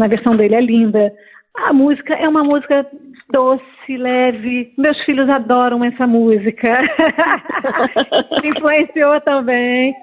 Na 0.00 0.08
versão 0.08 0.36
dele 0.36 0.54
é 0.54 0.60
linda. 0.60 1.12
A 1.54 1.72
música 1.72 2.14
é 2.14 2.28
uma 2.28 2.42
música 2.42 2.86
doce, 3.32 3.96
leve. 3.96 4.72
Meus 4.76 4.98
filhos 5.04 5.28
adoram 5.28 5.84
essa 5.84 6.06
música. 6.06 6.80
me 8.42 8.48
influenciou 8.48 9.20
também. 9.20 9.94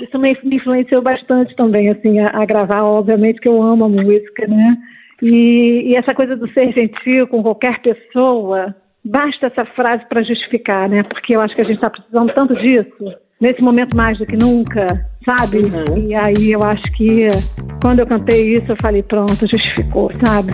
Isso 0.00 0.18
me, 0.18 0.36
influenciou 0.44 1.02
bastante 1.02 1.54
também, 1.54 1.90
assim, 1.90 2.18
a, 2.18 2.30
a, 2.30 2.44
gravar. 2.44 2.82
Obviamente 2.82 3.40
que 3.40 3.48
eu 3.48 3.62
amo 3.62 3.84
a 3.84 3.88
música, 3.88 4.46
né? 4.46 4.76
E, 5.22 5.90
e 5.90 5.96
essa 5.96 6.14
coisa 6.14 6.34
do 6.36 6.50
ser 6.52 6.72
gentil 6.72 7.28
com 7.28 7.42
qualquer 7.42 7.80
pessoa, 7.80 8.74
basta 9.04 9.46
essa 9.46 9.64
frase 9.66 10.04
para 10.08 10.22
justificar, 10.22 10.88
né? 10.88 11.02
Porque 11.04 11.36
eu 11.36 11.40
acho 11.40 11.54
que 11.54 11.60
a 11.60 11.64
gente 11.64 11.76
está 11.76 11.90
precisando 11.90 12.32
tanto 12.34 12.56
disso 12.56 13.23
nesse 13.40 13.60
momento 13.60 13.96
mais 13.96 14.18
do 14.18 14.26
que 14.26 14.36
nunca, 14.36 14.86
sabe? 15.24 15.58
Uhum. 15.58 16.08
E 16.08 16.14
aí 16.14 16.52
eu 16.52 16.62
acho 16.62 16.82
que 16.96 17.28
quando 17.80 18.00
eu 18.00 18.06
cantei 18.06 18.56
isso, 18.56 18.72
eu 18.72 18.76
falei, 18.80 19.02
pronto, 19.02 19.34
justificou, 19.46 20.10
sabe? 20.24 20.52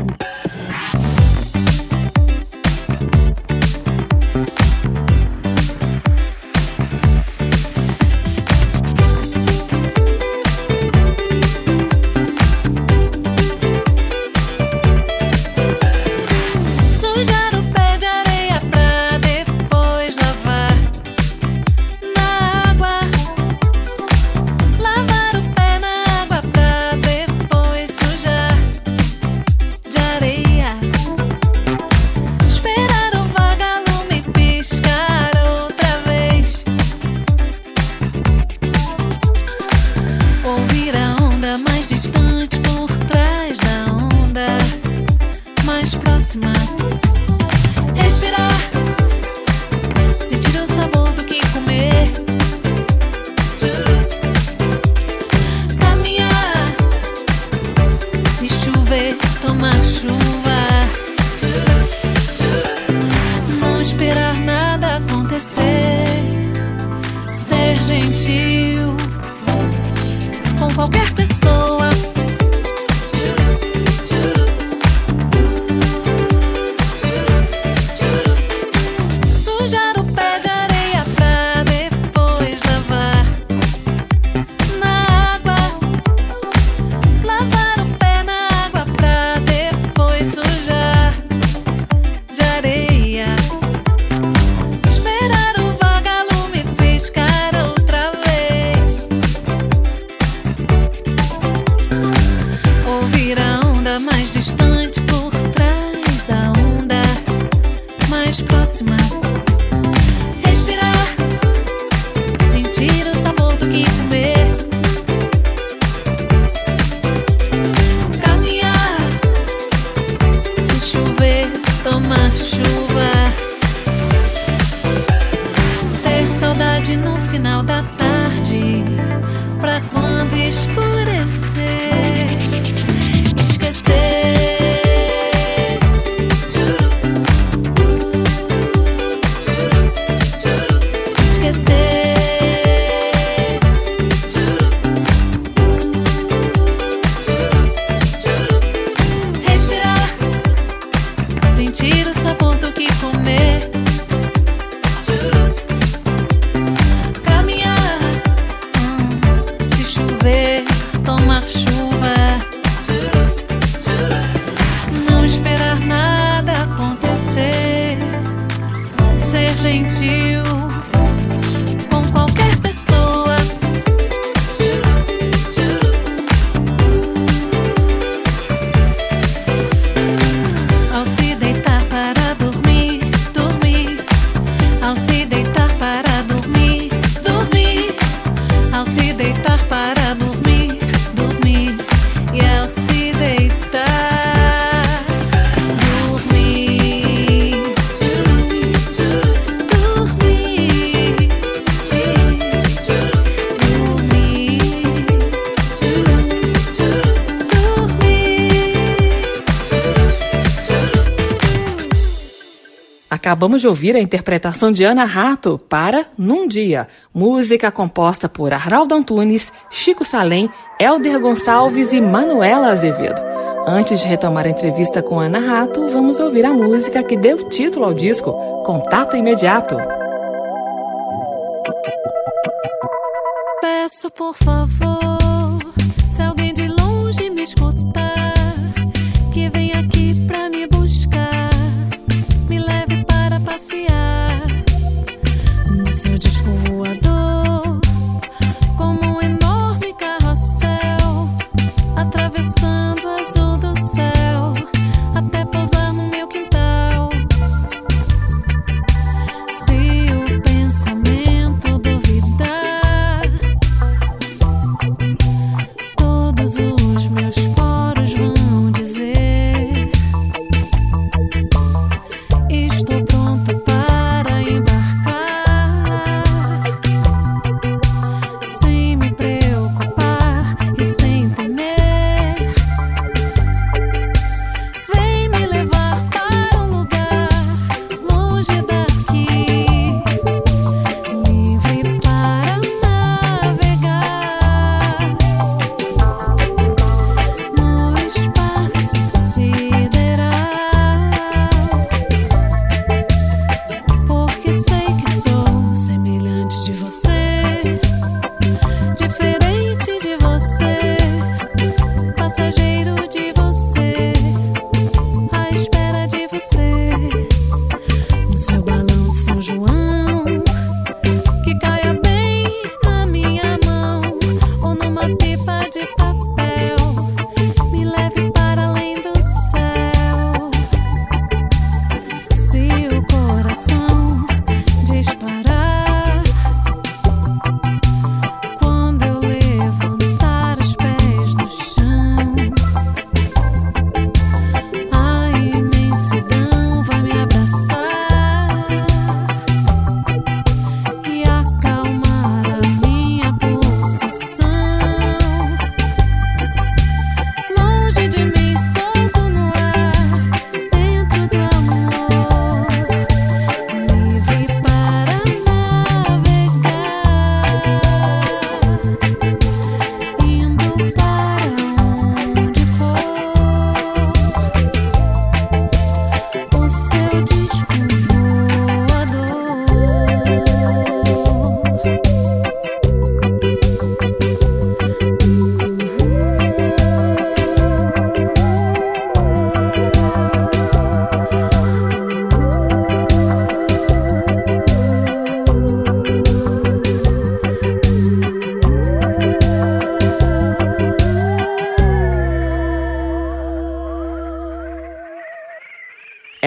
Acabamos 213.40 213.62
de 213.62 213.68
ouvir 213.68 213.96
a 213.96 214.00
interpretação 214.00 214.70
de 214.70 214.84
Ana 214.84 215.06
Rato 215.06 215.58
para 215.66 216.04
Num 216.18 216.46
Dia, 216.46 216.86
música 217.14 217.72
composta 217.72 218.28
por 218.28 218.52
Arnaldo 218.52 218.94
Antunes, 218.94 219.50
Chico 219.70 220.04
Salem, 220.04 220.50
Elder 220.78 221.18
Gonçalves 221.18 221.94
e 221.94 222.02
Manuela 222.02 222.68
Azevedo. 222.68 223.18
Antes 223.66 224.00
de 224.00 224.06
retomar 224.06 224.44
a 224.44 224.50
entrevista 224.50 225.02
com 225.02 225.18
Ana 225.18 225.38
Rato, 225.38 225.88
vamos 225.88 226.20
ouvir 226.20 226.44
a 226.44 226.52
música 226.52 227.02
que 227.02 227.16
deu 227.16 227.48
título 227.48 227.86
ao 227.86 227.94
disco, 227.94 228.30
Contato 228.66 229.16
Imediato. 229.16 229.99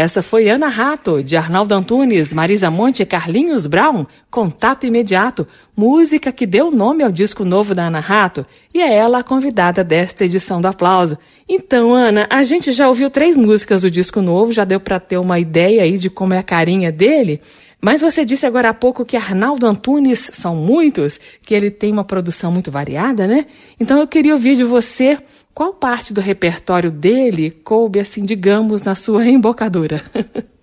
Essa 0.03 0.21
foi 0.21 0.49
Ana 0.49 0.67
Rato, 0.67 1.23
de 1.23 1.37
Arnaldo 1.37 1.73
Antunes, 1.73 2.33
Marisa 2.33 2.69
Monte 2.69 3.01
e 3.01 3.05
Carlinhos 3.05 3.65
Brown, 3.65 4.05
Contato 4.29 4.85
Imediato, 4.85 5.47
música 5.77 6.29
que 6.29 6.45
deu 6.45 6.69
nome 6.69 7.05
ao 7.05 7.09
disco 7.09 7.45
novo 7.45 7.73
da 7.73 7.83
Ana 7.87 8.01
Rato, 8.01 8.45
e 8.73 8.81
é 8.81 8.93
ela 8.93 9.19
a 9.19 9.23
convidada 9.23 9.81
desta 9.81 10.25
edição 10.25 10.59
do 10.59 10.67
Aplauso. 10.67 11.17
Então, 11.47 11.93
Ana, 11.93 12.27
a 12.29 12.43
gente 12.43 12.73
já 12.73 12.89
ouviu 12.89 13.09
três 13.09 13.37
músicas 13.37 13.83
do 13.83 13.89
disco 13.89 14.21
novo, 14.21 14.51
já 14.51 14.65
deu 14.65 14.81
para 14.81 14.99
ter 14.99 15.17
uma 15.17 15.39
ideia 15.39 15.83
aí 15.83 15.97
de 15.97 16.09
como 16.09 16.33
é 16.33 16.37
a 16.37 16.43
carinha 16.43 16.91
dele, 16.91 17.39
mas 17.81 18.01
você 18.01 18.25
disse 18.25 18.45
agora 18.45 18.71
há 18.71 18.73
pouco 18.73 19.05
que 19.05 19.15
Arnaldo 19.15 19.65
Antunes 19.65 20.31
são 20.33 20.53
muitos, 20.53 21.17
que 21.41 21.53
ele 21.53 21.71
tem 21.71 21.93
uma 21.93 22.03
produção 22.03 22.51
muito 22.51 22.69
variada, 22.69 23.25
né? 23.25 23.45
Então 23.79 23.99
eu 23.99 24.07
queria 24.07 24.33
ouvir 24.33 24.55
de 24.55 24.65
você 24.65 25.17
qual 25.53 25.73
parte 25.73 26.13
do 26.13 26.21
repertório 26.21 26.89
dele 26.91 27.51
coube, 27.51 27.99
assim, 27.99 28.25
digamos, 28.25 28.83
na 28.83 28.95
sua 28.95 29.25
embocadura. 29.29 29.97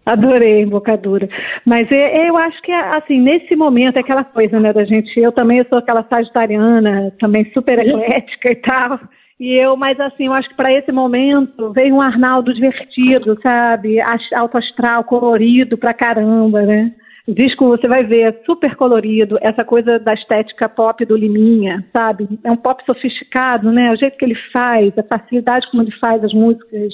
Adorei 0.04 0.54
a 0.54 0.62
embocadura. 0.62 1.28
Mas 1.64 1.90
é- 1.92 2.28
eu 2.28 2.36
acho 2.36 2.60
que, 2.62 2.72
assim, 2.72 3.20
nesse 3.20 3.54
momento, 3.54 3.96
é 3.96 4.00
aquela 4.00 4.24
coisa, 4.24 4.58
né, 4.58 4.72
da 4.72 4.84
gente. 4.84 5.18
Eu 5.20 5.30
também 5.30 5.64
sou 5.68 5.78
aquela 5.78 6.02
sagitariana, 6.04 7.12
também 7.20 7.44
super 7.52 7.78
eclética 7.78 8.50
e 8.50 8.56
tal. 8.56 8.98
E 9.38 9.54
eu, 9.54 9.74
mas 9.74 9.98
assim, 9.98 10.26
eu 10.26 10.34
acho 10.34 10.50
que 10.50 10.54
para 10.54 10.70
esse 10.70 10.92
momento 10.92 11.72
veio 11.72 11.94
um 11.94 12.00
Arnaldo 12.02 12.52
divertido, 12.52 13.38
sabe? 13.42 13.98
Alto 14.34 14.58
astral, 14.58 15.04
colorido 15.04 15.78
pra 15.78 15.94
caramba, 15.94 16.60
né? 16.60 16.92
Disco, 17.28 17.68
você 17.68 17.86
vai 17.86 18.04
ver, 18.04 18.20
é 18.20 18.32
super 18.44 18.74
colorido, 18.76 19.38
essa 19.40 19.64
coisa 19.64 19.98
da 19.98 20.14
estética 20.14 20.68
pop 20.68 21.04
do 21.04 21.16
Liminha, 21.16 21.84
sabe? 21.92 22.28
É 22.42 22.50
um 22.50 22.56
pop 22.56 22.82
sofisticado, 22.84 23.70
né? 23.70 23.92
O 23.92 23.96
jeito 23.96 24.16
que 24.16 24.24
ele 24.24 24.36
faz, 24.52 24.96
a 24.98 25.02
facilidade 25.02 25.70
como 25.70 25.82
ele 25.82 25.92
faz 25.92 26.24
as 26.24 26.32
músicas 26.32 26.92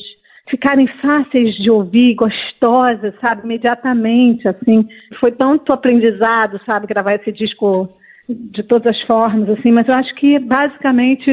ficarem 0.48 0.86
fáceis 1.00 1.54
de 1.56 1.70
ouvir, 1.70 2.14
gostosas, 2.14 3.14
sabe, 3.20 3.42
imediatamente, 3.44 4.46
assim. 4.48 4.86
Foi 5.18 5.32
tanto 5.32 5.72
aprendizado, 5.72 6.60
sabe, 6.64 6.86
gravar 6.86 7.14
esse 7.14 7.32
disco 7.32 7.88
de 8.28 8.62
todas 8.64 8.94
as 8.96 9.02
formas, 9.02 9.48
assim, 9.50 9.70
mas 9.70 9.86
eu 9.86 9.94
acho 9.94 10.12
que 10.16 10.38
basicamente 10.40 11.30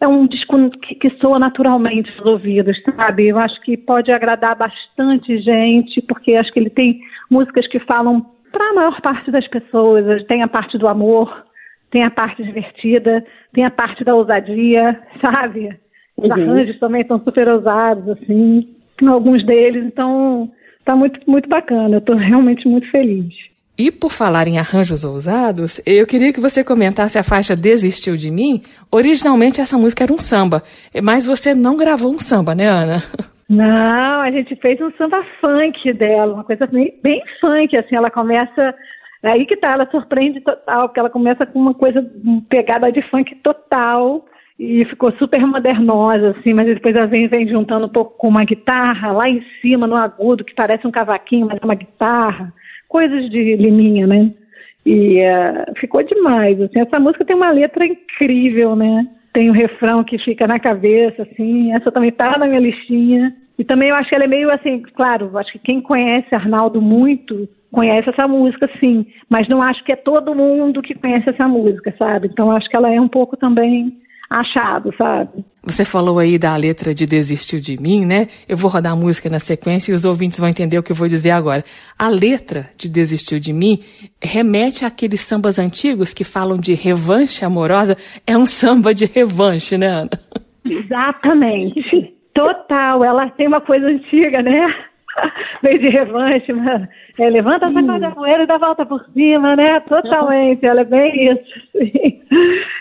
é 0.00 0.06
um 0.06 0.26
disco 0.26 0.70
que, 0.80 0.94
que 0.96 1.10
soa 1.18 1.38
naturalmente 1.38 2.12
aos 2.18 2.26
ouvidos, 2.26 2.76
sabe? 2.96 3.28
Eu 3.28 3.38
acho 3.38 3.58
que 3.62 3.76
pode 3.76 4.12
agradar 4.12 4.56
bastante 4.56 5.38
gente, 5.38 6.02
porque 6.02 6.34
acho 6.34 6.52
que 6.52 6.60
ele 6.60 6.70
tem 6.70 7.00
músicas 7.30 7.66
que 7.68 7.78
falam 7.80 8.26
para 8.52 8.70
a 8.70 8.74
maior 8.74 9.00
parte 9.00 9.30
das 9.30 9.46
pessoas, 9.48 10.24
tem 10.26 10.42
a 10.42 10.48
parte 10.48 10.76
do 10.76 10.86
amor, 10.86 11.44
tem 11.90 12.04
a 12.04 12.10
parte 12.10 12.42
divertida, 12.42 13.24
tem 13.52 13.64
a 13.64 13.70
parte 13.70 14.04
da 14.04 14.14
ousadia, 14.14 15.00
sabe? 15.20 15.70
Os 16.16 16.28
Uhum. 16.28 16.32
arranjos 16.32 16.78
também 16.78 17.02
estão 17.02 17.18
super 17.20 17.48
ousados, 17.48 18.08
assim, 18.08 18.68
alguns 19.06 19.44
deles, 19.44 19.84
então 19.84 20.50
tá 20.84 20.94
muito, 20.94 21.18
muito 21.28 21.48
bacana. 21.48 21.96
Eu 21.96 22.00
tô 22.00 22.14
realmente 22.14 22.68
muito 22.68 22.88
feliz. 22.90 23.34
E 23.76 23.90
por 23.90 24.12
falar 24.12 24.46
em 24.46 24.56
arranjos 24.56 25.04
ousados, 25.04 25.80
eu 25.84 26.06
queria 26.06 26.32
que 26.32 26.40
você 26.40 26.62
comentasse 26.62 27.18
a 27.18 27.24
faixa 27.24 27.56
Desistiu 27.56 28.16
de 28.16 28.30
Mim. 28.30 28.62
Originalmente 28.90 29.60
essa 29.60 29.76
música 29.76 30.04
era 30.04 30.12
um 30.12 30.18
samba, 30.18 30.62
mas 31.02 31.26
você 31.26 31.54
não 31.54 31.76
gravou 31.76 32.12
um 32.12 32.20
samba, 32.20 32.54
né, 32.54 32.68
Ana? 32.68 32.98
Não, 33.46 34.22
a 34.22 34.30
gente 34.30 34.56
fez 34.56 34.80
um 34.80 34.90
samba 34.92 35.22
funk 35.38 35.92
dela, 35.92 36.32
uma 36.32 36.44
coisa 36.44 36.66
bem, 36.66 36.98
bem 37.02 37.22
funk, 37.38 37.76
assim, 37.76 37.94
ela 37.94 38.10
começa. 38.10 38.74
É 39.22 39.32
aí 39.32 39.44
que 39.44 39.54
tá, 39.56 39.72
ela 39.72 39.86
surpreende 39.90 40.40
total, 40.40 40.88
porque 40.88 40.98
ela 40.98 41.10
começa 41.10 41.44
com 41.44 41.58
uma 41.58 41.74
coisa, 41.74 42.02
pegada 42.48 42.90
de 42.90 43.02
funk 43.10 43.34
total 43.42 44.24
e 44.58 44.84
ficou 44.86 45.12
super 45.12 45.46
modernosa, 45.46 46.30
assim, 46.30 46.54
mas 46.54 46.66
depois 46.66 46.96
ela 46.96 47.06
vem, 47.06 47.28
vem 47.28 47.46
juntando 47.46 47.84
um 47.84 47.90
pouco 47.90 48.16
com 48.16 48.28
uma 48.28 48.44
guitarra 48.44 49.12
lá 49.12 49.28
em 49.28 49.44
cima, 49.60 49.86
no 49.86 49.96
agudo, 49.96 50.44
que 50.44 50.54
parece 50.54 50.86
um 50.86 50.90
cavaquinho, 50.90 51.46
mas 51.46 51.58
é 51.60 51.64
uma 51.64 51.74
guitarra, 51.74 52.52
coisas 52.94 53.28
de 53.28 53.56
liminha, 53.56 54.06
né? 54.06 54.30
E 54.86 55.18
uh, 55.18 55.80
ficou 55.80 56.00
demais, 56.04 56.60
assim, 56.60 56.78
essa 56.78 57.00
música 57.00 57.24
tem 57.24 57.34
uma 57.34 57.50
letra 57.50 57.84
incrível, 57.84 58.76
né? 58.76 59.04
Tem 59.32 59.48
o 59.48 59.52
um 59.52 59.56
refrão 59.56 60.04
que 60.04 60.16
fica 60.16 60.46
na 60.46 60.60
cabeça, 60.60 61.22
assim, 61.22 61.72
essa 61.74 61.90
também 61.90 62.12
tá 62.12 62.38
na 62.38 62.46
minha 62.46 62.60
listinha. 62.60 63.34
E 63.58 63.64
também 63.64 63.88
eu 63.88 63.96
acho 63.96 64.08
que 64.08 64.14
ela 64.14 64.22
é 64.22 64.28
meio 64.28 64.48
assim, 64.48 64.80
claro, 64.94 65.36
acho 65.36 65.50
que 65.50 65.58
quem 65.58 65.80
conhece 65.80 66.32
Arnaldo 66.32 66.80
muito 66.80 67.48
conhece 67.72 68.10
essa 68.10 68.28
música, 68.28 68.70
sim, 68.78 69.04
mas 69.28 69.48
não 69.48 69.60
acho 69.60 69.82
que 69.82 69.90
é 69.90 69.96
todo 69.96 70.32
mundo 70.32 70.80
que 70.80 70.94
conhece 70.94 71.28
essa 71.28 71.48
música, 71.48 71.92
sabe? 71.98 72.28
Então 72.28 72.52
acho 72.52 72.68
que 72.68 72.76
ela 72.76 72.92
é 72.92 73.00
um 73.00 73.08
pouco 73.08 73.36
também 73.36 73.92
achado, 74.30 74.94
sabe? 74.96 75.44
Você 75.66 75.82
falou 75.84 76.18
aí 76.18 76.38
da 76.38 76.54
letra 76.56 76.94
de 76.94 77.06
Desistiu 77.06 77.58
de 77.58 77.80
Mim, 77.80 78.04
né? 78.04 78.28
Eu 78.46 78.56
vou 78.56 78.70
rodar 78.70 78.92
a 78.92 78.96
música 78.96 79.30
na 79.30 79.38
sequência 79.38 79.92
e 79.92 79.94
os 79.94 80.04
ouvintes 80.04 80.38
vão 80.38 80.48
entender 80.48 80.78
o 80.78 80.82
que 80.82 80.92
eu 80.92 80.96
vou 80.96 81.08
dizer 81.08 81.30
agora. 81.30 81.64
A 81.98 82.08
letra 82.08 82.68
de 82.76 82.90
Desistiu 82.90 83.40
de 83.40 83.52
Mim 83.52 83.78
remete 84.22 84.84
àqueles 84.84 85.20
sambas 85.20 85.58
antigos 85.58 86.12
que 86.12 86.22
falam 86.22 86.58
de 86.58 86.74
revanche 86.74 87.44
amorosa. 87.44 87.96
É 88.26 88.36
um 88.36 88.44
samba 88.44 88.94
de 88.94 89.06
revanche, 89.06 89.78
né, 89.78 89.86
Ana? 89.86 90.10
Exatamente. 90.66 92.14
Total. 92.34 93.02
Ela 93.02 93.30
tem 93.30 93.48
uma 93.48 93.60
coisa 93.60 93.86
antiga, 93.86 94.42
né? 94.42 94.66
meio 95.62 95.78
de 95.78 95.88
revanche, 95.88 96.52
mano. 96.52 96.88
É, 97.18 97.30
levanta, 97.30 97.66
a 97.66 98.10
poeira 98.10 98.42
e 98.42 98.46
dá 98.46 98.58
volta 98.58 98.84
por 98.84 99.04
cima, 99.12 99.54
né? 99.56 99.80
Totalmente, 99.80 100.64
ela 100.66 100.80
é 100.80 100.84
bem 100.84 101.32
isso. 101.32 101.44
Sim. 101.72 102.20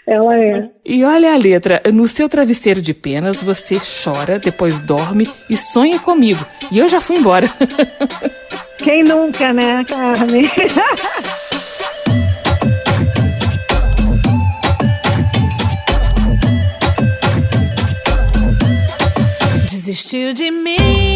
Ela 0.07 0.37
é. 0.37 0.69
E 0.85 1.03
olha 1.03 1.33
a 1.33 1.37
letra: 1.37 1.81
no 1.91 2.07
seu 2.07 2.27
travesseiro 2.27 2.81
de 2.81 2.93
penas 2.93 3.43
você 3.43 3.75
chora, 3.75 4.39
depois 4.39 4.79
dorme 4.79 5.25
e 5.49 5.55
sonha 5.55 5.99
comigo. 5.99 6.45
E 6.71 6.79
eu 6.79 6.87
já 6.87 6.99
fui 6.99 7.17
embora. 7.17 7.47
Quem 8.77 9.03
nunca, 9.03 9.53
né, 9.53 9.83
Carmen? 9.87 10.43
Desistiu 19.71 20.33
de 20.33 20.49
mim 20.49 21.12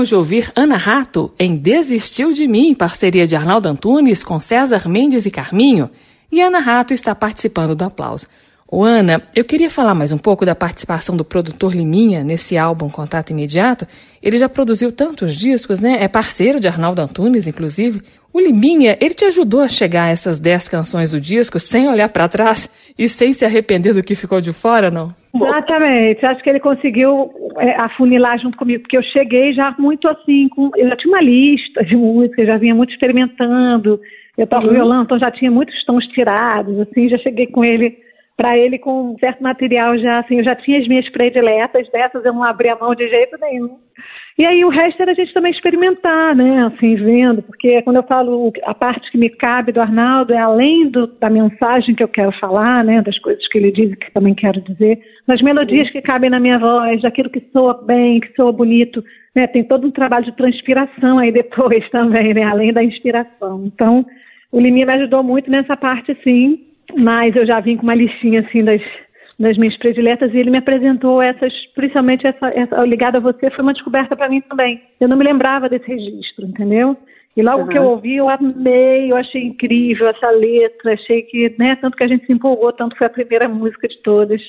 Acabamos 0.00 0.08
de 0.08 0.16
ouvir 0.16 0.52
Ana 0.56 0.76
Rato 0.78 1.30
em 1.38 1.56
Desistiu 1.56 2.32
de 2.32 2.48
Mim, 2.48 2.74
parceria 2.74 3.26
de 3.26 3.36
Arnaldo 3.36 3.68
Antunes 3.68 4.24
com 4.24 4.40
César 4.40 4.88
Mendes 4.88 5.26
e 5.26 5.30
Carminho. 5.30 5.90
E 6.32 6.40
Ana 6.40 6.58
Rato 6.58 6.94
está 6.94 7.14
participando 7.14 7.74
do 7.74 7.84
aplauso. 7.84 8.26
Ô 8.66 8.82
Ana, 8.82 9.22
eu 9.36 9.44
queria 9.44 9.68
falar 9.68 9.94
mais 9.94 10.10
um 10.10 10.16
pouco 10.16 10.46
da 10.46 10.54
participação 10.54 11.14
do 11.14 11.24
produtor 11.24 11.74
Liminha 11.74 12.24
nesse 12.24 12.56
álbum 12.56 12.88
Contato 12.88 13.30
Imediato. 13.30 13.86
Ele 14.22 14.38
já 14.38 14.48
produziu 14.48 14.90
tantos 14.90 15.34
discos, 15.34 15.80
né? 15.80 16.02
É 16.02 16.08
parceiro 16.08 16.58
de 16.58 16.66
Arnaldo 16.66 17.02
Antunes, 17.02 17.46
inclusive. 17.46 18.00
O 18.32 18.40
Liminha, 18.40 18.96
ele 19.02 19.12
te 19.12 19.26
ajudou 19.26 19.60
a 19.60 19.68
chegar 19.68 20.04
a 20.04 20.10
essas 20.10 20.38
10 20.38 20.66
canções 20.68 21.10
do 21.10 21.20
disco 21.20 21.58
sem 21.58 21.90
olhar 21.90 22.08
para 22.08 22.26
trás 22.26 22.70
e 22.96 23.06
sem 23.06 23.34
se 23.34 23.44
arrepender 23.44 23.92
do 23.92 24.02
que 24.02 24.14
ficou 24.14 24.40
de 24.40 24.52
fora, 24.52 24.90
não? 24.90 25.14
Exatamente. 25.34 26.26
Acho 26.26 26.42
que 26.42 26.50
ele 26.50 26.60
conseguiu 26.60 27.30
é, 27.58 27.76
afunilar 27.80 28.38
junto 28.38 28.56
comigo, 28.56 28.82
porque 28.82 28.96
eu 28.96 29.02
cheguei 29.02 29.52
já 29.52 29.74
muito 29.78 30.08
assim, 30.08 30.48
com, 30.48 30.70
eu 30.76 30.88
já 30.88 30.96
tinha 30.96 31.14
uma 31.14 31.22
lista 31.22 31.84
de 31.84 31.96
músicas, 31.96 32.46
já 32.46 32.56
vinha 32.56 32.74
muito 32.74 32.92
experimentando. 32.92 34.00
Eu 34.36 34.46
toco 34.46 34.68
violão, 34.68 35.02
então 35.02 35.18
já 35.18 35.30
tinha 35.30 35.50
muitos 35.50 35.84
tons 35.84 36.06
tirados, 36.08 36.78
assim, 36.80 37.08
já 37.08 37.18
cheguei 37.18 37.46
com 37.48 37.64
ele 37.64 37.96
para 38.40 38.56
ele 38.56 38.78
com 38.78 39.12
um 39.12 39.18
certo 39.18 39.42
material 39.42 39.98
já, 39.98 40.20
assim, 40.20 40.38
eu 40.38 40.44
já 40.44 40.56
tinha 40.56 40.78
as 40.78 40.88
minhas 40.88 41.06
prediletas, 41.10 41.86
dessas 41.90 42.24
eu 42.24 42.32
não 42.32 42.42
abria 42.42 42.72
a 42.72 42.78
mão 42.78 42.94
de 42.94 43.06
jeito 43.06 43.36
nenhum. 43.38 43.76
E 44.38 44.46
aí 44.46 44.64
o 44.64 44.70
resto 44.70 45.02
era 45.02 45.12
a 45.12 45.14
gente 45.14 45.34
também 45.34 45.52
experimentar, 45.52 46.34
né, 46.34 46.64
assim, 46.64 46.94
vendo, 46.94 47.42
porque 47.42 47.82
quando 47.82 47.96
eu 47.96 48.02
falo 48.04 48.50
a 48.64 48.72
parte 48.72 49.10
que 49.12 49.18
me 49.18 49.28
cabe 49.28 49.72
do 49.72 49.80
Arnaldo 49.82 50.32
é 50.32 50.38
além 50.38 50.88
do, 50.88 51.06
da 51.06 51.28
mensagem 51.28 51.94
que 51.94 52.02
eu 52.02 52.08
quero 52.08 52.32
falar, 52.40 52.82
né, 52.82 53.02
das 53.02 53.18
coisas 53.18 53.46
que 53.46 53.58
ele 53.58 53.70
diz 53.70 53.92
e 53.92 53.96
que 53.96 54.10
também 54.10 54.34
quero 54.34 54.58
dizer, 54.62 54.98
das 55.26 55.42
melodias 55.42 55.90
que 55.90 56.00
cabem 56.00 56.30
na 56.30 56.40
minha 56.40 56.58
voz, 56.58 57.02
daquilo 57.02 57.28
que 57.28 57.42
soa 57.52 57.74
bem, 57.84 58.20
que 58.20 58.32
soa 58.36 58.52
bonito, 58.52 59.04
né, 59.36 59.48
tem 59.48 59.62
todo 59.62 59.86
um 59.86 59.90
trabalho 59.90 60.24
de 60.24 60.34
transpiração 60.34 61.18
aí 61.18 61.30
depois 61.30 61.86
também, 61.92 62.32
né, 62.32 62.44
além 62.44 62.72
da 62.72 62.82
inspiração. 62.82 63.66
Então, 63.66 64.06
o 64.50 64.58
Liminha 64.58 64.86
me 64.86 64.94
ajudou 64.94 65.22
muito 65.22 65.50
nessa 65.50 65.76
parte, 65.76 66.16
sim, 66.24 66.69
mas 66.96 67.34
eu 67.36 67.46
já 67.46 67.60
vim 67.60 67.76
com 67.76 67.82
uma 67.82 67.94
listinha 67.94 68.40
assim 68.40 68.64
das 68.64 68.82
das 69.40 69.56
minhas 69.56 69.76
prediletas 69.78 70.32
e 70.34 70.36
ele 70.36 70.50
me 70.50 70.58
apresentou 70.58 71.22
essas, 71.22 71.50
principalmente 71.74 72.26
essa, 72.26 72.48
essa 72.48 72.84
ligada 72.84 73.16
a 73.16 73.22
você, 73.22 73.50
foi 73.50 73.62
uma 73.62 73.72
descoberta 73.72 74.14
para 74.14 74.28
mim 74.28 74.42
também. 74.42 74.82
Eu 75.00 75.08
não 75.08 75.16
me 75.16 75.24
lembrava 75.24 75.66
desse 75.66 75.88
registro, 75.88 76.44
entendeu? 76.44 76.94
E 77.34 77.42
logo 77.42 77.62
uhum. 77.62 77.68
que 77.68 77.78
eu 77.78 77.84
ouvi, 77.84 78.16
eu 78.16 78.28
amei, 78.28 79.10
eu 79.10 79.16
achei 79.16 79.42
incrível 79.42 80.08
essa 80.08 80.30
letra, 80.30 80.92
achei 80.92 81.22
que, 81.22 81.54
né, 81.58 81.74
tanto 81.76 81.96
que 81.96 82.04
a 82.04 82.06
gente 82.06 82.26
se 82.26 82.32
empolgou, 82.34 82.70
tanto 82.70 82.94
foi 82.98 83.06
a 83.06 83.10
primeira 83.10 83.48
música 83.48 83.88
de 83.88 83.96
todas. 84.02 84.42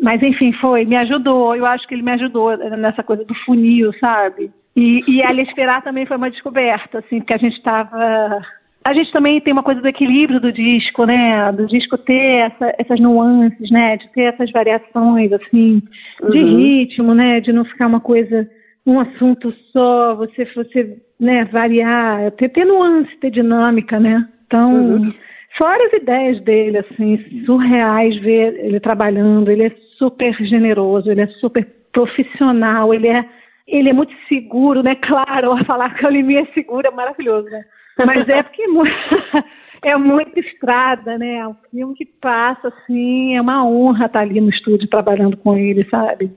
Mas 0.00 0.22
enfim, 0.22 0.50
foi, 0.54 0.86
me 0.86 0.96
ajudou, 0.96 1.54
eu 1.54 1.66
acho 1.66 1.86
que 1.86 1.94
ele 1.94 2.02
me 2.02 2.12
ajudou 2.12 2.56
nessa 2.56 3.02
coisa 3.02 3.22
do 3.22 3.34
funil, 3.44 3.92
sabe? 4.00 4.50
E, 4.74 5.02
e 5.08 5.22
Ali 5.22 5.42
Esperar 5.42 5.82
também 5.82 6.06
foi 6.06 6.16
uma 6.16 6.30
descoberta, 6.30 7.00
assim, 7.00 7.18
porque 7.18 7.34
a 7.34 7.38
gente 7.38 7.56
estava 7.56 8.40
a 8.86 8.92
gente 8.94 9.10
também 9.10 9.40
tem 9.40 9.52
uma 9.52 9.64
coisa 9.64 9.80
do 9.80 9.88
equilíbrio 9.88 10.38
do 10.38 10.52
disco, 10.52 11.04
né? 11.04 11.50
Do 11.50 11.66
disco 11.66 11.98
ter 11.98 12.46
essa, 12.46 12.72
essas 12.78 13.00
nuances, 13.00 13.68
né? 13.68 13.96
De 13.96 14.08
ter 14.12 14.32
essas 14.32 14.48
variações, 14.52 15.32
assim, 15.32 15.82
de 16.30 16.38
uhum. 16.38 16.56
ritmo, 16.56 17.12
né? 17.12 17.40
De 17.40 17.52
não 17.52 17.64
ficar 17.64 17.88
uma 17.88 17.98
coisa, 17.98 18.48
um 18.86 19.00
assunto 19.00 19.52
só, 19.72 20.14
você, 20.14 20.44
você 20.54 20.98
né, 21.18 21.44
variar, 21.46 22.30
ter, 22.32 22.48
ter 22.50 22.64
nuance, 22.64 23.10
ter 23.16 23.30
dinâmica, 23.32 23.98
né? 23.98 24.24
Então, 24.46 24.72
uhum. 24.72 25.12
fora 25.58 25.84
as 25.88 25.92
ideias 25.94 26.40
dele, 26.44 26.78
assim, 26.78 27.18
surreais 27.44 28.16
ver 28.18 28.54
ele 28.66 28.78
trabalhando, 28.78 29.50
ele 29.50 29.64
é 29.64 29.72
super 29.98 30.32
generoso, 30.44 31.10
ele 31.10 31.22
é 31.22 31.26
super 31.40 31.66
profissional, 31.92 32.94
ele 32.94 33.08
é, 33.08 33.24
ele 33.66 33.88
é 33.88 33.92
muito 33.92 34.14
seguro, 34.28 34.80
né? 34.80 34.94
Claro, 35.02 35.54
a 35.54 35.64
falar 35.64 35.92
que 35.94 36.06
a 36.06 36.08
Olivia 36.08 36.42
é 36.42 36.46
segura 36.54 36.86
é 36.86 36.92
maravilhoso, 36.92 37.48
né? 37.48 37.64
Mas 38.04 38.28
é 38.28 38.42
porque 38.42 38.62
é 39.82 39.96
muita 39.96 40.38
estrada, 40.40 41.16
né? 41.16 41.36
É 41.36 41.48
um 41.48 41.54
filme 41.70 41.94
que 41.94 42.04
passa, 42.04 42.68
assim, 42.68 43.36
é 43.36 43.40
uma 43.40 43.66
honra 43.66 44.06
estar 44.06 44.20
ali 44.20 44.40
no 44.40 44.50
estúdio 44.50 44.88
trabalhando 44.88 45.36
com 45.36 45.56
ele, 45.56 45.84
sabe? 45.88 46.30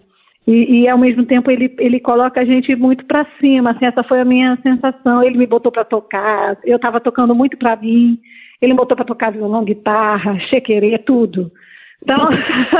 E, 0.47 0.81
e 0.81 0.87
ao 0.87 0.97
mesmo 0.97 1.25
tempo 1.25 1.51
ele, 1.51 1.75
ele 1.77 1.99
coloca 1.99 2.39
a 2.39 2.45
gente 2.45 2.75
muito 2.75 3.05
para 3.05 3.25
cima, 3.39 3.71
assim, 3.71 3.85
essa 3.85 4.03
foi 4.03 4.21
a 4.21 4.25
minha 4.25 4.57
sensação. 4.63 5.21
Ele 5.21 5.37
me 5.37 5.45
botou 5.45 5.71
para 5.71 5.83
tocar, 5.83 6.57
eu 6.63 6.77
estava 6.77 6.99
tocando 6.99 7.35
muito 7.35 7.57
para 7.57 7.75
mim, 7.75 8.17
ele 8.61 8.73
me 8.73 8.77
botou 8.77 8.95
para 8.95 9.05
tocar 9.05 9.31
violão, 9.31 9.63
guitarra, 9.63 10.39
chequerê, 10.49 10.97
tudo. 10.97 11.51
Então, 12.01 12.29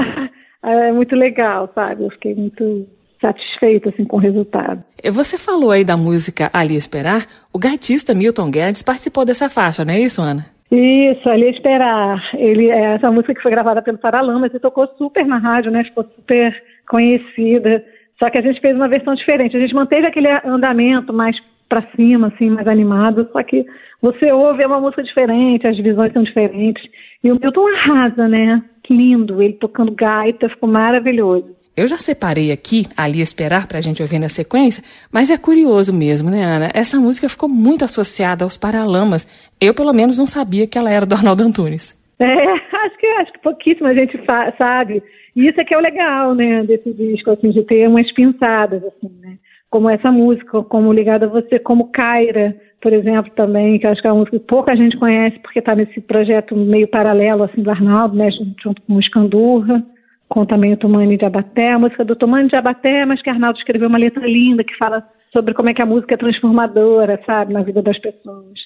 é 0.64 0.92
muito 0.92 1.16
legal, 1.16 1.70
sabe? 1.76 2.06
Eu 2.06 2.10
fiquei 2.12 2.34
muito 2.34 2.88
satisfeito 3.22 3.90
assim 3.90 4.06
com 4.06 4.18
o 4.18 4.20
resultado. 4.20 4.84
Você 5.12 5.38
falou 5.38 5.72
aí 5.72 5.84
da 5.84 5.98
música 5.98 6.50
Ali 6.54 6.76
Esperar. 6.76 7.26
O 7.54 7.60
gaitista 7.60 8.14
Milton 8.14 8.50
Guedes 8.50 8.84
participou 8.84 9.26
dessa 9.26 9.50
faixa, 9.50 9.84
não 9.84 9.94
é 9.94 10.00
isso, 10.00 10.22
Ana? 10.22 10.46
Isso, 10.72 11.28
Ali 11.30 11.50
Esperar. 11.50 12.22
Ele, 12.36 12.70
é 12.70 12.96
essa 12.96 13.12
música 13.12 13.34
que 13.34 13.42
foi 13.42 13.52
gravada 13.52 13.82
pelo 13.82 13.98
Paralamas 13.98 14.54
e 14.54 14.60
tocou 14.60 14.88
super 14.98 15.26
na 15.26 15.38
rádio, 15.38 15.72
né? 15.72 15.84
Ficou 15.84 16.04
super 16.16 16.56
conhecida. 16.88 17.84
Só 18.20 18.30
que 18.30 18.38
a 18.38 18.42
gente 18.42 18.60
fez 18.62 18.76
uma 18.76 18.88
versão 18.88 19.16
diferente. 19.16 19.58
A 19.58 19.60
gente 19.60 19.74
manteve 19.74 20.06
aquele 20.06 20.28
andamento 20.46 21.14
mais 21.14 21.36
para 21.68 21.86
cima, 21.96 22.28
assim, 22.28 22.50
mais 22.50 22.68
animado. 22.68 23.28
Só 23.32 23.42
que 23.44 23.66
você 24.02 24.32
ouve 24.32 24.64
é 24.64 24.68
uma 24.68 24.80
música 24.80 25.04
diferente, 25.04 25.68
as 25.68 25.78
visões 25.78 26.14
são 26.14 26.24
diferentes. 26.24 26.84
E 27.24 27.32
o 27.32 27.40
Milton 27.40 27.68
arrasa, 27.68 28.28
né? 28.28 28.62
Lindo, 28.90 29.40
ele 29.40 29.54
tocando 29.54 29.92
gaita, 29.92 30.50
ficou 30.50 30.68
maravilhoso. 30.68 31.59
Eu 31.80 31.88
já 31.88 31.96
separei 31.96 32.52
aqui, 32.52 32.84
ali 32.98 33.22
esperar 33.22 33.66
para 33.66 33.78
a 33.78 33.82
gente 33.82 34.02
ouvir 34.02 34.20
na 34.20 34.28
sequência, 34.28 34.84
mas 35.14 35.32
é 35.32 35.38
curioso 35.38 35.98
mesmo, 35.98 36.30
né, 36.30 36.44
Ana? 36.44 36.70
Essa 36.74 37.00
música 37.00 37.30
ficou 37.30 37.48
muito 37.48 37.86
associada 37.86 38.44
aos 38.44 38.58
Paralamas. 38.58 39.26
Eu, 39.62 39.74
pelo 39.74 39.94
menos, 39.94 40.20
não 40.20 40.28
sabia 40.28 40.68
que 40.68 40.78
ela 40.78 40.92
era 40.92 41.06
do 41.06 41.16
Arnaldo 41.16 41.42
Antunes. 41.42 41.98
É, 42.22 42.52
acho 42.86 42.98
que, 42.98 43.08
acho 43.08 43.32
que 43.32 43.40
pouquíssima 43.40 43.96
gente 43.96 44.20
sabe. 44.58 45.02
E 45.34 45.48
isso 45.48 45.62
é 45.62 45.64
que 45.64 45.74
é 45.74 45.78
o 45.78 45.82
legal, 45.82 46.36
né, 46.36 46.66
desse 46.66 46.92
disco, 46.92 47.32
assim, 47.32 47.50
de 47.52 47.64
ter 47.64 47.88
umas 47.88 48.12
pinçadas, 48.12 48.84
assim, 48.84 49.10
né? 49.22 49.38
Como 49.70 49.90
essa 49.90 50.12
música, 50.12 50.62
como 50.64 50.92
Ligada 50.92 51.28
a 51.28 51.30
Você, 51.30 51.60
como 51.60 51.94
Caira, 51.94 52.54
por 52.82 52.92
exemplo, 52.92 53.32
também, 53.38 53.80
que 53.80 53.88
acho 53.88 54.02
que 54.02 54.08
é 54.10 54.12
uma 54.12 54.20
música 54.20 54.38
que 54.38 54.46
pouca 54.46 54.76
gente 54.76 54.98
conhece, 54.98 55.40
porque 55.40 55.60
está 55.60 55.74
nesse 55.74 56.02
projeto 56.02 56.58
meio 56.58 56.90
paralelo, 56.90 57.44
assim, 57.44 57.62
do 57.62 57.72
Arnaldo, 57.72 58.18
né, 58.18 58.30
junto 58.62 58.82
com 58.82 58.96
o 58.96 59.00
Escandurra 59.00 59.82
com 60.30 60.46
também 60.46 60.74
o 60.74 60.78
Tomani 60.78 61.18
de 61.18 61.26
Abaté, 61.26 61.74
a 61.74 61.80
música 61.80 62.06
do 62.06 62.16
Tomani 62.16 62.48
de 62.48 62.56
Abaté, 62.56 63.06
mas 63.06 63.22
que 63.22 63.30
Arnaldo 63.30 63.58
escreveu 63.58 63.90
uma 63.90 63.98
letra 63.98 64.26
linda 64.26 64.64
que 64.64 64.78
fala 64.78 65.04
sobre 65.34 65.54
como 65.54 65.70
é 65.70 65.74
que 65.74 65.82
a 65.82 65.86
música 65.86 66.14
é 66.14 66.18
transformadora, 66.18 67.20
sabe, 67.26 67.54
na 67.54 67.64
vida 67.64 67.82
das 67.82 67.98
pessoas. 68.00 68.60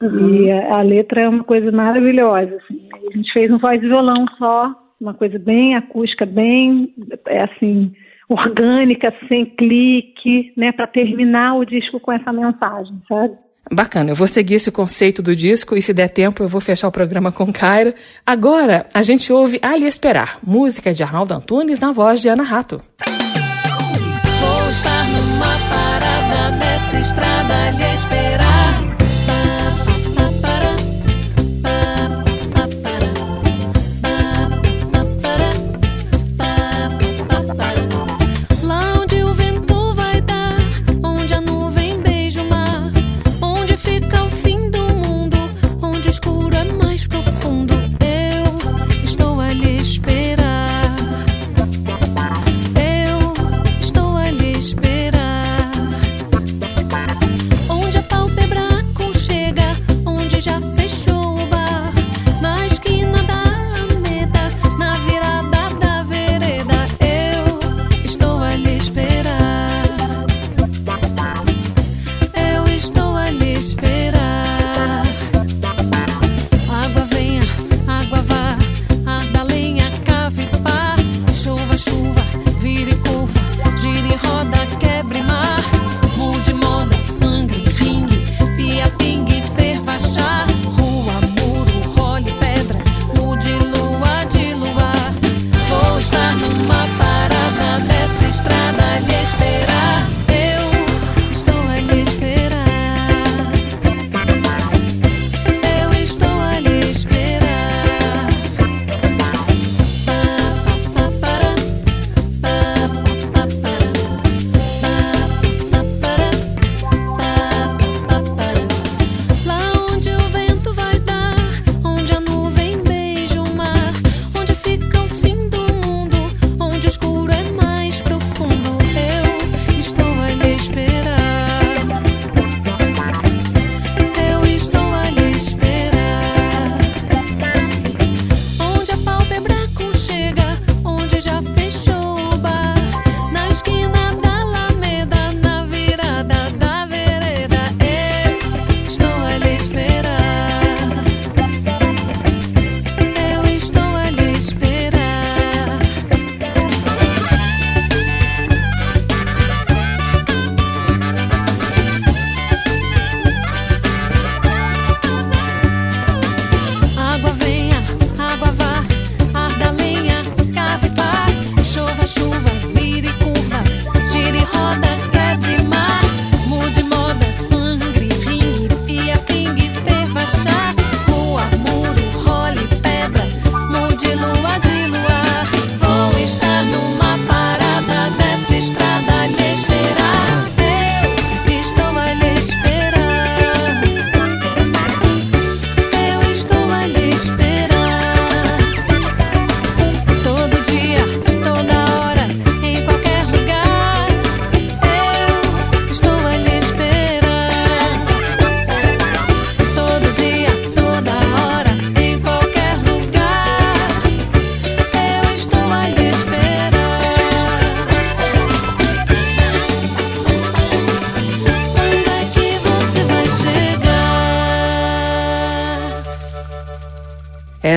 Uhum. 0.00 0.34
E 0.34 0.50
a, 0.50 0.76
a, 0.76 0.82
letra 0.82 1.22
é 1.22 1.28
uma 1.28 1.42
coisa 1.42 1.72
maravilhosa. 1.72 2.56
Assim. 2.56 2.88
A 2.92 3.16
gente 3.16 3.32
fez 3.32 3.50
um 3.50 3.58
voz 3.58 3.82
e 3.82 3.86
violão 3.86 4.24
só, 4.38 4.72
uma 5.00 5.12
coisa 5.12 5.38
bem 5.38 5.74
acústica, 5.74 6.24
bem 6.24 6.94
é 7.26 7.42
assim 7.42 7.92
orgânica, 8.28 9.12
sem 9.26 9.46
clique, 9.46 10.52
né, 10.56 10.70
para 10.70 10.86
terminar 10.86 11.54
o 11.54 11.64
disco 11.64 11.98
com 11.98 12.12
essa 12.12 12.30
mensagem, 12.32 12.94
sabe? 13.08 13.34
Bacana, 13.70 14.10
eu 14.10 14.14
vou 14.14 14.26
seguir 14.26 14.54
esse 14.54 14.70
conceito 14.70 15.22
do 15.22 15.36
disco 15.36 15.76
e 15.76 15.82
se 15.82 15.92
der 15.92 16.08
tempo 16.08 16.42
eu 16.42 16.48
vou 16.48 16.60
fechar 16.60 16.88
o 16.88 16.92
programa 16.92 17.30
com 17.30 17.52
Cairo. 17.52 17.94
Agora 18.24 18.86
a 18.94 19.02
gente 19.02 19.32
ouve 19.32 19.58
Ali 19.62 19.86
Esperar, 19.86 20.38
música 20.42 20.94
de 20.94 21.02
Arnaldo 21.02 21.34
Antunes 21.34 21.78
na 21.78 21.92
voz 21.92 22.20
de 22.20 22.28
Ana 22.28 22.42
Rato. 22.42 22.78
Vou 24.40 24.70
estar 24.70 25.04
numa 25.08 25.58
parada 25.68 26.56
nessa 26.56 27.00
estrada 27.00 27.54
ali 27.68 27.94
esperar. 27.94 28.37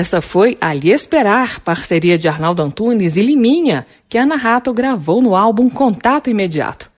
Essa 0.02 0.20
foi 0.20 0.58
Ali 0.60 0.90
Esperar, 0.90 1.60
parceria 1.60 2.18
de 2.18 2.26
Arnaldo 2.26 2.60
Antunes 2.60 3.16
e 3.16 3.22
Liminha, 3.22 3.86
que 4.08 4.18
Ana 4.18 4.34
Rato 4.34 4.74
gravou 4.74 5.22
no 5.22 5.36
álbum 5.36 5.70
Contato 5.70 6.28
Imediato. 6.28 6.90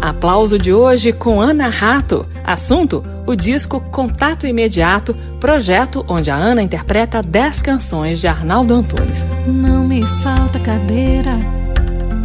Aplauso 0.00 0.56
de 0.56 0.72
hoje 0.72 1.12
com 1.12 1.40
Ana 1.40 1.68
Rato. 1.68 2.24
Assunto: 2.44 3.02
o 3.26 3.34
disco 3.34 3.80
Contato 3.90 4.46
Imediato, 4.46 5.12
projeto 5.40 6.04
onde 6.08 6.30
a 6.30 6.36
Ana 6.36 6.62
interpreta 6.62 7.20
10 7.20 7.62
canções 7.62 8.20
de 8.20 8.28
Arnaldo 8.28 8.72
Antunes. 8.72 9.24
Não 9.44 9.82
me 9.84 10.06
falta 10.22 10.60
cadeira, 10.60 11.36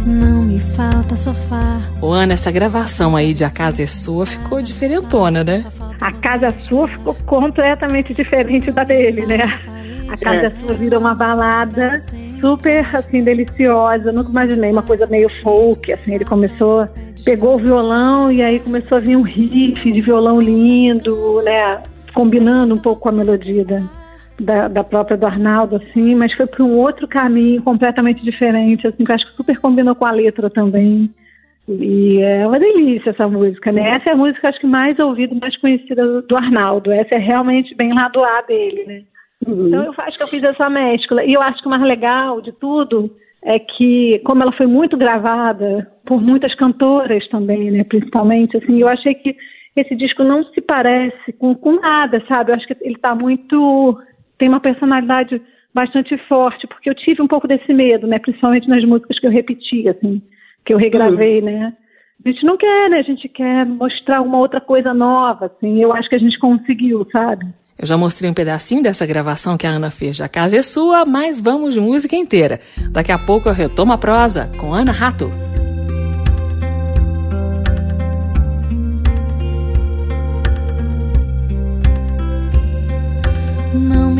não 0.06 0.35
me 0.56 0.60
falta 0.60 1.16
sofá. 1.16 1.78
Ô 2.00 2.12
Ana, 2.12 2.32
essa 2.32 2.50
gravação 2.50 3.14
aí 3.14 3.34
de 3.34 3.44
A 3.44 3.50
Casa 3.50 3.82
é 3.82 3.86
Sua 3.86 4.24
ficou 4.24 4.62
diferentona, 4.62 5.44
né? 5.44 5.62
A 6.00 6.10
Casa 6.12 6.48
Sua 6.58 6.88
ficou 6.88 7.14
completamente 7.26 8.14
diferente 8.14 8.72
da 8.72 8.82
dele, 8.82 9.26
né? 9.26 9.44
A 10.08 10.16
Casa 10.16 10.54
Sua 10.58 10.72
virou 10.72 10.98
uma 10.98 11.14
balada 11.14 11.98
super, 12.40 12.96
assim, 12.96 13.22
deliciosa. 13.22 14.08
Eu 14.08 14.14
nunca 14.14 14.30
imaginei 14.30 14.72
uma 14.72 14.82
coisa 14.82 15.06
meio 15.06 15.28
folk, 15.42 15.92
assim. 15.92 16.14
Ele 16.14 16.24
começou, 16.24 16.88
pegou 17.22 17.54
o 17.54 17.58
violão 17.58 18.32
e 18.32 18.42
aí 18.42 18.58
começou 18.58 18.96
a 18.96 19.00
vir 19.00 19.16
um 19.16 19.22
riff 19.22 19.92
de 19.92 20.00
violão 20.00 20.40
lindo, 20.40 21.42
né? 21.42 21.82
Combinando 22.14 22.74
um 22.74 22.78
pouco 22.78 23.02
com 23.02 23.08
a 23.10 23.12
melodia 23.12 23.62
da, 23.62 23.82
da, 24.38 24.68
da 24.68 24.84
própria 24.84 25.16
do 25.16 25.26
Arnaldo, 25.26 25.76
assim. 25.76 26.14
Mas 26.14 26.32
foi 26.34 26.46
para 26.46 26.64
um 26.64 26.76
outro 26.76 27.06
caminho 27.08 27.62
completamente 27.62 28.22
diferente, 28.22 28.86
assim, 28.86 29.04
que 29.04 29.10
eu 29.10 29.14
acho 29.14 29.26
que 29.30 29.36
super 29.36 29.58
combinou 29.58 29.94
com 29.94 30.06
a 30.06 30.10
letra 30.10 30.50
também. 30.50 31.10
E 31.68 32.20
é 32.20 32.46
uma 32.46 32.60
delícia 32.60 33.10
essa 33.10 33.26
música, 33.26 33.72
né? 33.72 33.96
Essa 33.96 34.10
é 34.10 34.12
a 34.12 34.16
música, 34.16 34.48
acho 34.48 34.60
que 34.60 34.66
mais 34.66 34.98
ouvida, 34.98 35.34
mais 35.34 35.56
conhecida 35.58 36.06
do, 36.06 36.22
do 36.22 36.36
Arnaldo. 36.36 36.92
Essa 36.92 37.16
é 37.16 37.18
realmente 37.18 37.74
bem 37.74 37.92
lá 37.92 38.08
do 38.08 38.22
A 38.22 38.42
dele, 38.42 38.84
né? 38.86 39.02
Então 39.42 39.84
eu 39.84 39.94
acho 39.98 40.16
que 40.16 40.22
eu 40.22 40.28
fiz 40.28 40.42
essa 40.44 40.70
mescla. 40.70 41.24
E 41.24 41.32
eu 41.32 41.42
acho 41.42 41.60
que 41.60 41.66
o 41.66 41.70
mais 41.70 41.82
legal 41.82 42.40
de 42.40 42.52
tudo 42.52 43.10
é 43.44 43.58
que, 43.58 44.20
como 44.24 44.42
ela 44.42 44.52
foi 44.52 44.66
muito 44.66 44.96
gravada 44.96 45.90
por 46.04 46.20
muitas 46.20 46.54
cantoras 46.54 47.26
também, 47.28 47.70
né? 47.70 47.84
Principalmente, 47.84 48.56
assim, 48.56 48.80
eu 48.80 48.88
achei 48.88 49.14
que 49.14 49.36
esse 49.76 49.94
disco 49.94 50.24
não 50.24 50.42
se 50.44 50.60
parece 50.60 51.32
com, 51.34 51.54
com 51.54 51.80
nada, 51.80 52.22
sabe? 52.26 52.50
Eu 52.50 52.56
acho 52.56 52.66
que 52.66 52.76
ele 52.80 52.94
está 52.94 53.14
muito. 53.14 53.98
Tem 54.38 54.48
uma 54.48 54.60
personalidade 54.60 55.40
bastante 55.74 56.16
forte, 56.26 56.66
porque 56.66 56.88
eu 56.88 56.94
tive 56.94 57.20
um 57.20 57.28
pouco 57.28 57.46
desse 57.46 57.72
medo, 57.72 58.06
né? 58.06 58.18
Principalmente 58.18 58.68
nas 58.68 58.82
músicas 58.84 59.18
que 59.18 59.26
eu 59.26 59.30
repeti, 59.30 59.88
assim, 59.88 60.22
que 60.64 60.72
eu 60.72 60.78
regravei, 60.78 61.42
né? 61.42 61.72
A 62.24 62.28
gente 62.30 62.44
não 62.44 62.56
quer, 62.56 62.90
né? 62.90 62.98
A 62.98 63.02
gente 63.02 63.28
quer 63.28 63.66
mostrar 63.66 64.22
uma 64.22 64.38
outra 64.38 64.60
coisa 64.60 64.94
nova, 64.94 65.46
assim. 65.46 65.82
Eu 65.82 65.92
acho 65.92 66.08
que 66.08 66.14
a 66.14 66.18
gente 66.18 66.38
conseguiu, 66.38 67.06
sabe? 67.12 67.46
Eu 67.78 67.86
já 67.86 67.96
mostrei 67.96 68.30
um 68.30 68.34
pedacinho 68.34 68.82
dessa 68.82 69.06
gravação 69.06 69.56
que 69.58 69.66
a 69.66 69.70
Ana 69.70 69.90
fez. 69.90 70.20
A 70.20 70.28
casa 70.28 70.56
é 70.56 70.62
sua, 70.62 71.04
mas 71.04 71.42
vamos 71.42 71.74
de 71.74 71.80
música 71.80 72.16
inteira. 72.16 72.58
Daqui 72.90 73.12
a 73.12 73.18
pouco 73.18 73.48
eu 73.48 73.52
retomo 73.52 73.92
a 73.92 73.98
prosa 73.98 74.50
com 74.58 74.72
Ana 74.72 74.92
Rato. 74.92 75.45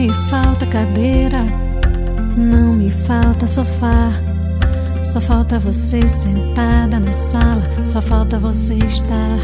Me 0.07 0.13
falta 0.31 0.65
cadeira, 0.67 1.43
não 2.37 2.73
me 2.75 2.93
falta 2.93 3.45
sofá. 3.49 4.13
Só 5.05 5.21
falta 5.21 5.59
você 5.59 6.07
sentada 6.07 7.01
na 7.01 7.13
sala, 7.13 7.63
só 7.85 8.01
falta 8.01 8.39
você 8.39 8.75
estar. 8.75 9.41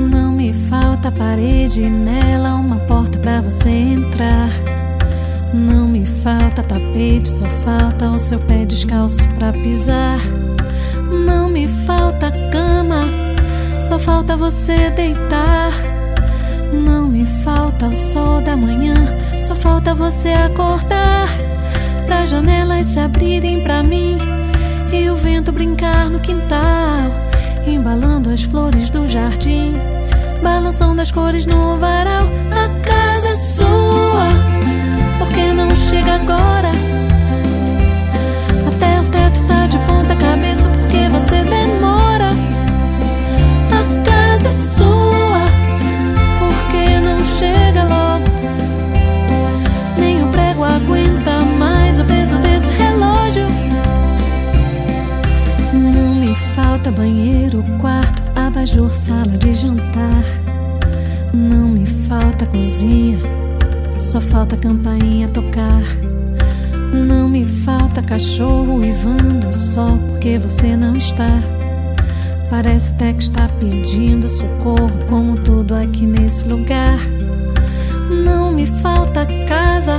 Não 0.00 0.32
me 0.32 0.54
falta 0.54 1.12
parede 1.12 1.82
nela, 1.90 2.54
uma 2.54 2.76
porta 2.86 3.18
pra 3.18 3.42
você 3.42 3.68
entrar. 3.68 4.48
Não 5.52 5.86
me 5.86 6.06
falta 6.06 6.62
tapete, 6.62 7.28
só 7.28 7.46
falta 7.46 8.08
o 8.10 8.18
seu 8.18 8.38
pé 8.38 8.64
descalço 8.64 9.28
pra 9.36 9.52
pisar. 9.52 10.20
Não 11.26 11.50
me 11.50 11.68
falta 11.68 12.32
cama, 12.50 13.04
só 13.78 13.98
falta 13.98 14.38
você 14.38 14.88
deitar. 14.90 15.97
Não 16.72 17.08
me 17.08 17.24
falta 17.26 17.86
o 17.86 17.96
sol 17.96 18.40
da 18.40 18.56
manhã, 18.56 18.94
só 19.40 19.54
falta 19.54 19.94
você 19.94 20.28
acordar. 20.28 21.28
Pra 22.06 22.26
janelas 22.26 22.86
se 22.86 22.98
abrirem 23.00 23.62
pra 23.62 23.82
mim 23.82 24.18
e 24.92 25.10
o 25.10 25.16
vento 25.16 25.52
brincar 25.52 26.08
no 26.08 26.18
quintal, 26.20 27.10
embalando 27.66 28.30
as 28.30 28.42
flores 28.42 28.88
do 28.88 29.06
jardim, 29.06 29.74
balançando 30.42 31.02
as 31.02 31.10
cores 31.10 31.44
no 31.44 31.76
varal. 31.76 32.26
A 32.50 32.68
casa 32.80 33.28
é 33.30 33.34
sua, 33.34 34.28
porque 35.18 35.52
não 35.52 35.74
chega 35.76 36.14
agora? 36.14 36.72
Até 38.66 39.00
o 39.00 39.04
teto 39.10 39.42
tá 39.46 39.66
de 39.66 39.78
ponta 39.78 40.16
cabeça, 40.16 40.66
porque 40.68 41.08
você 41.08 41.42
demora. 41.44 42.30
A 43.70 44.04
casa 44.04 44.48
é 44.48 44.52
sua, 44.52 44.97
chega 47.38 47.84
logo? 47.84 48.24
Nem 49.96 50.22
o 50.24 50.28
prego 50.28 50.64
aguenta 50.64 51.40
mais 51.58 52.00
o 52.00 52.04
peso 52.04 52.36
desse 52.38 52.72
relógio. 52.72 53.46
Não 55.72 56.14
me 56.16 56.34
falta 56.34 56.90
banheiro, 56.90 57.64
quarto, 57.80 58.22
abajur, 58.34 58.92
sala 58.92 59.38
de 59.38 59.54
jantar. 59.54 60.24
Não 61.32 61.68
me 61.68 61.86
falta 61.86 62.46
cozinha, 62.46 63.18
só 64.00 64.20
falta 64.20 64.56
campainha 64.56 65.28
tocar. 65.28 65.82
Não 66.92 67.28
me 67.28 67.44
falta 67.44 68.02
cachorro 68.02 68.78
uivando 68.78 69.52
só 69.52 69.96
porque 70.08 70.38
você 70.38 70.76
não 70.76 70.96
está. 70.96 71.40
Parece 72.50 72.92
até 72.92 73.12
que 73.12 73.22
está 73.22 73.46
pedindo 73.60 74.26
socorro, 74.26 74.90
como 75.06 75.36
tudo 75.36 75.74
aqui 75.74 76.06
nesse 76.06 76.48
lugar. 76.48 76.98
Não 78.10 78.50
me 78.50 78.66
falta 78.66 79.26
casa, 79.46 79.98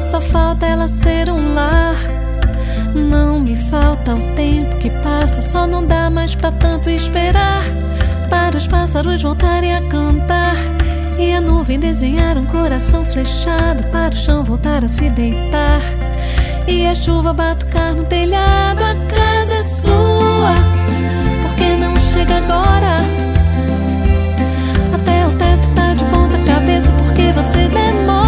só 0.00 0.20
falta 0.20 0.64
ela 0.64 0.88
ser 0.88 1.28
um 1.30 1.52
lar. 1.52 1.96
Não 2.94 3.38
me 3.40 3.54
falta 3.54 4.14
o 4.14 4.34
tempo 4.34 4.76
que 4.78 4.88
passa, 5.02 5.42
só 5.42 5.66
não 5.66 5.86
dá 5.86 6.08
mais 6.08 6.34
pra 6.34 6.50
tanto 6.50 6.88
esperar. 6.88 7.62
Para 8.30 8.56
os 8.56 8.66
pássaros 8.66 9.22
voltarem 9.22 9.74
a 9.74 9.82
cantar 9.82 10.56
e 11.18 11.32
a 11.34 11.40
nuvem 11.40 11.78
desenhar 11.78 12.38
um 12.38 12.46
coração 12.46 13.04
flechado 13.04 13.84
para 13.90 14.14
o 14.14 14.18
chão 14.18 14.42
voltar 14.42 14.82
a 14.82 14.88
se 14.88 15.10
deitar. 15.10 15.80
E 16.66 16.86
a 16.86 16.94
chuva 16.94 17.32
batucar 17.32 17.94
no 17.94 18.04
telhado, 18.04 18.82
a 18.82 18.94
casa 19.06 19.54
é 19.56 19.62
sua, 19.62 20.54
porque 21.42 21.76
não 21.76 21.98
chega 22.00 22.38
agora. 22.38 23.15
Você 27.36 27.68
demora. 27.68 28.25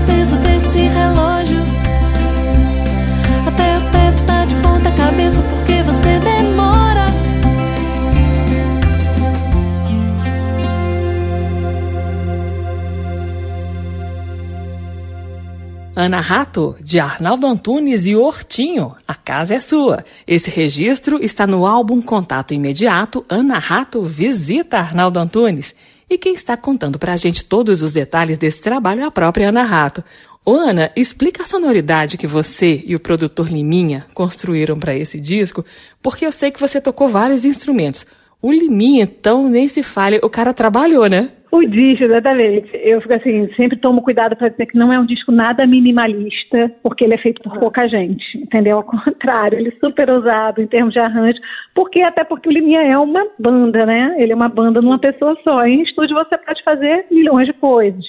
O 0.00 0.06
peso 0.06 0.36
desse 0.36 0.78
relógio. 0.78 1.60
Até 3.46 3.78
o 3.78 3.80
teto 3.90 4.24
tá 4.24 4.44
de 4.44 4.54
ponta 4.56 4.90
cabeça 4.92 5.42
porque 5.42 5.82
você 5.82 6.18
demora. 6.18 7.10
Ana 15.94 16.20
Rato, 16.20 16.76
de 16.80 16.98
Arnaldo 16.98 17.46
Antunes 17.46 18.06
e 18.06 18.16
Hortinho, 18.16 18.94
a 19.06 19.14
casa 19.14 19.56
é 19.56 19.60
sua. 19.60 20.04
Esse 20.26 20.48
registro 20.48 21.22
está 21.22 21.46
no 21.46 21.66
álbum 21.66 22.00
Contato 22.00 22.54
Imediato 22.54 23.24
Ana 23.28 23.58
Rato 23.58 24.02
Visita 24.02 24.78
Arnaldo 24.78 25.18
Antunes. 25.18 25.74
E 26.10 26.18
quem 26.18 26.34
está 26.34 26.56
contando 26.56 26.98
pra 26.98 27.16
gente 27.16 27.44
todos 27.44 27.82
os 27.82 27.92
detalhes 27.92 28.36
desse 28.36 28.60
trabalho 28.60 29.02
é 29.02 29.04
a 29.04 29.12
própria 29.12 29.50
Ana 29.50 29.62
Rato. 29.62 30.02
Ô 30.44 30.54
Ana, 30.54 30.90
explica 30.96 31.44
a 31.44 31.46
sonoridade 31.46 32.18
que 32.18 32.26
você 32.26 32.82
e 32.84 32.96
o 32.96 33.00
produtor 33.00 33.48
Liminha 33.48 34.04
construíram 34.12 34.76
para 34.76 34.92
esse 34.92 35.20
disco, 35.20 35.64
porque 36.02 36.26
eu 36.26 36.32
sei 36.32 36.50
que 36.50 36.58
você 36.58 36.80
tocou 36.80 37.08
vários 37.08 37.44
instrumentos. 37.44 38.04
O 38.42 38.52
Liminha, 38.52 39.04
então, 39.04 39.48
nem 39.48 39.68
se 39.68 39.82
fale, 39.82 40.18
o 40.22 40.30
cara 40.30 40.54
trabalhou, 40.54 41.08
né? 41.08 41.30
O 41.52 41.64
disco, 41.64 42.04
exatamente. 42.04 42.70
Eu 42.74 43.00
fico 43.00 43.12
assim, 43.12 43.52
sempre 43.54 43.76
tomo 43.76 44.02
cuidado 44.02 44.36
para 44.36 44.48
dizer 44.48 44.66
que 44.66 44.78
não 44.78 44.92
é 44.92 44.98
um 44.98 45.04
disco 45.04 45.32
nada 45.32 45.66
minimalista, 45.66 46.72
porque 46.82 47.04
ele 47.04 47.14
é 47.14 47.18
feito 47.18 47.42
por 47.42 47.58
pouca 47.58 47.88
gente, 47.88 48.38
entendeu? 48.38 48.76
Ao 48.76 48.84
contrário, 48.84 49.58
ele 49.58 49.68
é 49.68 49.80
super 49.84 50.08
usado 50.10 50.62
em 50.62 50.66
termos 50.66 50.94
de 50.94 51.00
arranjo, 51.00 51.38
porque 51.74 52.00
até 52.00 52.22
porque 52.22 52.48
o 52.48 52.52
Liminha 52.52 52.82
é 52.82 52.96
uma 52.96 53.26
banda, 53.38 53.84
né? 53.84 54.14
Ele 54.16 54.32
é 54.32 54.34
uma 54.34 54.48
banda 54.48 54.80
numa 54.80 54.98
pessoa 54.98 55.36
só. 55.42 55.66
Em 55.66 55.82
estúdio 55.82 56.14
você 56.14 56.38
pode 56.38 56.62
fazer 56.62 57.06
milhões 57.10 57.46
de 57.46 57.52
coisas. 57.54 58.04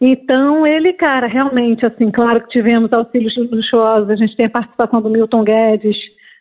Então, 0.00 0.66
ele, 0.66 0.92
cara, 0.94 1.26
realmente, 1.26 1.84
assim, 1.84 2.10
claro 2.10 2.40
que 2.42 2.48
tivemos 2.48 2.92
auxílios 2.92 3.34
luxuosos, 3.36 4.10
a 4.10 4.16
gente 4.16 4.36
tem 4.36 4.46
a 4.46 4.50
participação 4.50 5.00
do 5.00 5.10
Milton 5.10 5.44
Guedes 5.44 5.96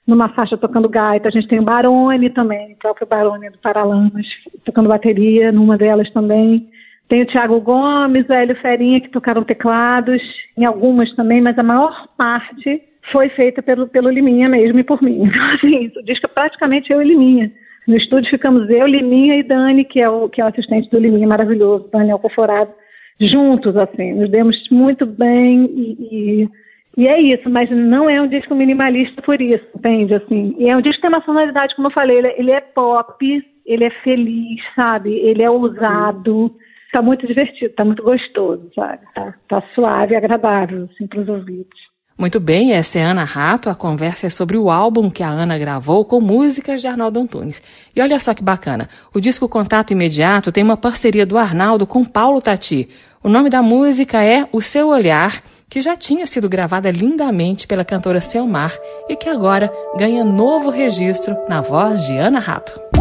numa 0.07 0.29
faixa 0.29 0.57
tocando 0.57 0.87
gaita, 0.87 1.27
a 1.27 1.31
gente 1.31 1.47
tem 1.47 1.59
o 1.59 1.63
Barone 1.63 2.29
também, 2.29 2.73
o 2.73 2.77
próprio 2.77 3.07
Barone 3.07 3.49
do 3.49 3.57
Paralamas, 3.57 4.25
tocando 4.63 4.89
bateria 4.89 5.51
numa 5.51 5.77
delas 5.77 6.11
também. 6.11 6.69
Tem 7.09 7.21
o 7.21 7.27
Thiago 7.27 7.59
Gomes, 7.61 8.27
o 8.27 8.33
Hélio 8.33 8.55
Ferinha, 8.61 9.01
que 9.01 9.09
tocaram 9.09 9.43
teclados, 9.43 10.21
em 10.57 10.65
algumas 10.65 11.13
também, 11.15 11.41
mas 11.41 11.57
a 11.57 11.63
maior 11.63 12.07
parte 12.17 12.81
foi 13.11 13.29
feita 13.29 13.61
pelo, 13.61 13.87
pelo 13.87 14.09
Liminha 14.09 14.49
mesmo 14.49 14.79
e 14.79 14.83
por 14.83 15.01
mim. 15.01 15.23
Então, 15.29 15.45
assim, 15.53 15.91
o 15.95 16.03
disco 16.03 16.25
é 16.25 16.29
praticamente 16.29 16.91
eu 16.91 17.01
e 17.01 17.05
Liminha. 17.05 17.51
No 17.87 17.95
estúdio 17.95 18.29
ficamos 18.31 18.67
eu, 18.69 18.87
Liminha 18.87 19.35
e 19.35 19.43
Dani, 19.43 19.85
que 19.85 19.99
é 19.99 20.09
o, 20.09 20.27
que 20.27 20.41
é 20.41 20.45
o 20.45 20.47
assistente 20.47 20.89
do 20.89 20.99
Liminha, 20.99 21.27
maravilhoso, 21.27 21.89
Dani 21.91 22.11
Alcoforado 22.11 22.71
juntos, 23.19 23.75
assim, 23.77 24.13
nos 24.13 24.29
demos 24.29 24.57
muito 24.69 25.05
bem 25.05 25.65
e, 25.65 25.97
e, 26.11 26.49
e, 26.97 27.07
é 27.07 27.21
isso, 27.21 27.49
mas 27.49 27.69
não 27.69 28.09
é 28.09 28.21
um 28.21 28.27
disco 28.27 28.55
minimalista 28.55 29.21
por 29.21 29.41
isso, 29.41 29.65
entende, 29.75 30.13
assim, 30.13 30.55
é 30.59 30.75
um 30.75 30.81
disco 30.81 30.95
que 30.95 31.01
tem 31.01 31.09
uma 31.09 31.25
sonoridade, 31.25 31.75
como 31.75 31.87
eu 31.87 31.93
falei, 31.93 32.17
ele, 32.17 32.27
é, 32.27 32.39
ele 32.39 32.51
é 32.51 32.61
pop, 32.61 33.43
ele 33.65 33.83
é 33.83 33.89
feliz, 34.03 34.61
sabe, 34.75 35.11
ele 35.11 35.41
é 35.41 35.49
ousado, 35.49 36.55
tá 36.91 37.01
muito 37.01 37.27
divertido, 37.27 37.73
tá 37.73 37.83
muito 37.83 38.03
gostoso, 38.03 38.69
sabe, 38.73 39.01
tá, 39.13 39.33
tá 39.49 39.63
suave 39.73 40.15
agradável, 40.15 40.87
assim, 40.91 41.07
para 41.07 41.19
os 41.19 41.29
ouvidos. 41.29 41.95
Muito 42.17 42.39
bem, 42.39 42.71
essa 42.71 42.97
é 42.97 43.03
Ana 43.03 43.25
Rato. 43.25 43.69
A 43.69 43.75
conversa 43.75 44.27
é 44.27 44.29
sobre 44.29 44.55
o 44.55 44.71
álbum 44.71 45.09
que 45.09 45.21
a 45.21 45.27
Ana 45.27 45.57
gravou 45.57 46.05
com 46.05 46.21
músicas 46.21 46.79
de 46.79 46.87
Arnaldo 46.87 47.19
Antunes. 47.19 47.61
E 47.93 48.01
olha 48.01 48.17
só 48.19 48.33
que 48.33 48.41
bacana, 48.41 48.87
o 49.13 49.19
disco 49.19 49.49
Contato 49.49 49.91
Imediato 49.91 50.49
tem 50.49 50.63
uma 50.63 50.77
parceria 50.77 51.25
do 51.25 51.37
Arnaldo 51.37 51.85
com 51.85 52.05
Paulo 52.05 52.39
Tati. 52.39 52.87
O 53.21 53.27
nome 53.27 53.49
da 53.49 53.61
música 53.61 54.23
é 54.23 54.47
O 54.53 54.61
Seu 54.61 54.87
Olhar, 54.87 55.41
que 55.75 55.81
já 55.81 55.93
tinha 55.97 56.25
sido 56.25 56.47
gravada 56.47 56.89
lindamente 56.89 57.67
pela 57.67 57.83
cantora 57.83 58.21
Selmar 58.21 58.73
e 59.09 59.15
que 59.17 59.27
agora 59.27 59.69
ganha 59.97 60.23
novo 60.23 60.69
registro 60.69 61.35
na 61.49 61.59
voz 61.59 62.05
de 62.05 62.17
Ana 62.17 62.39
Rato. 62.39 62.94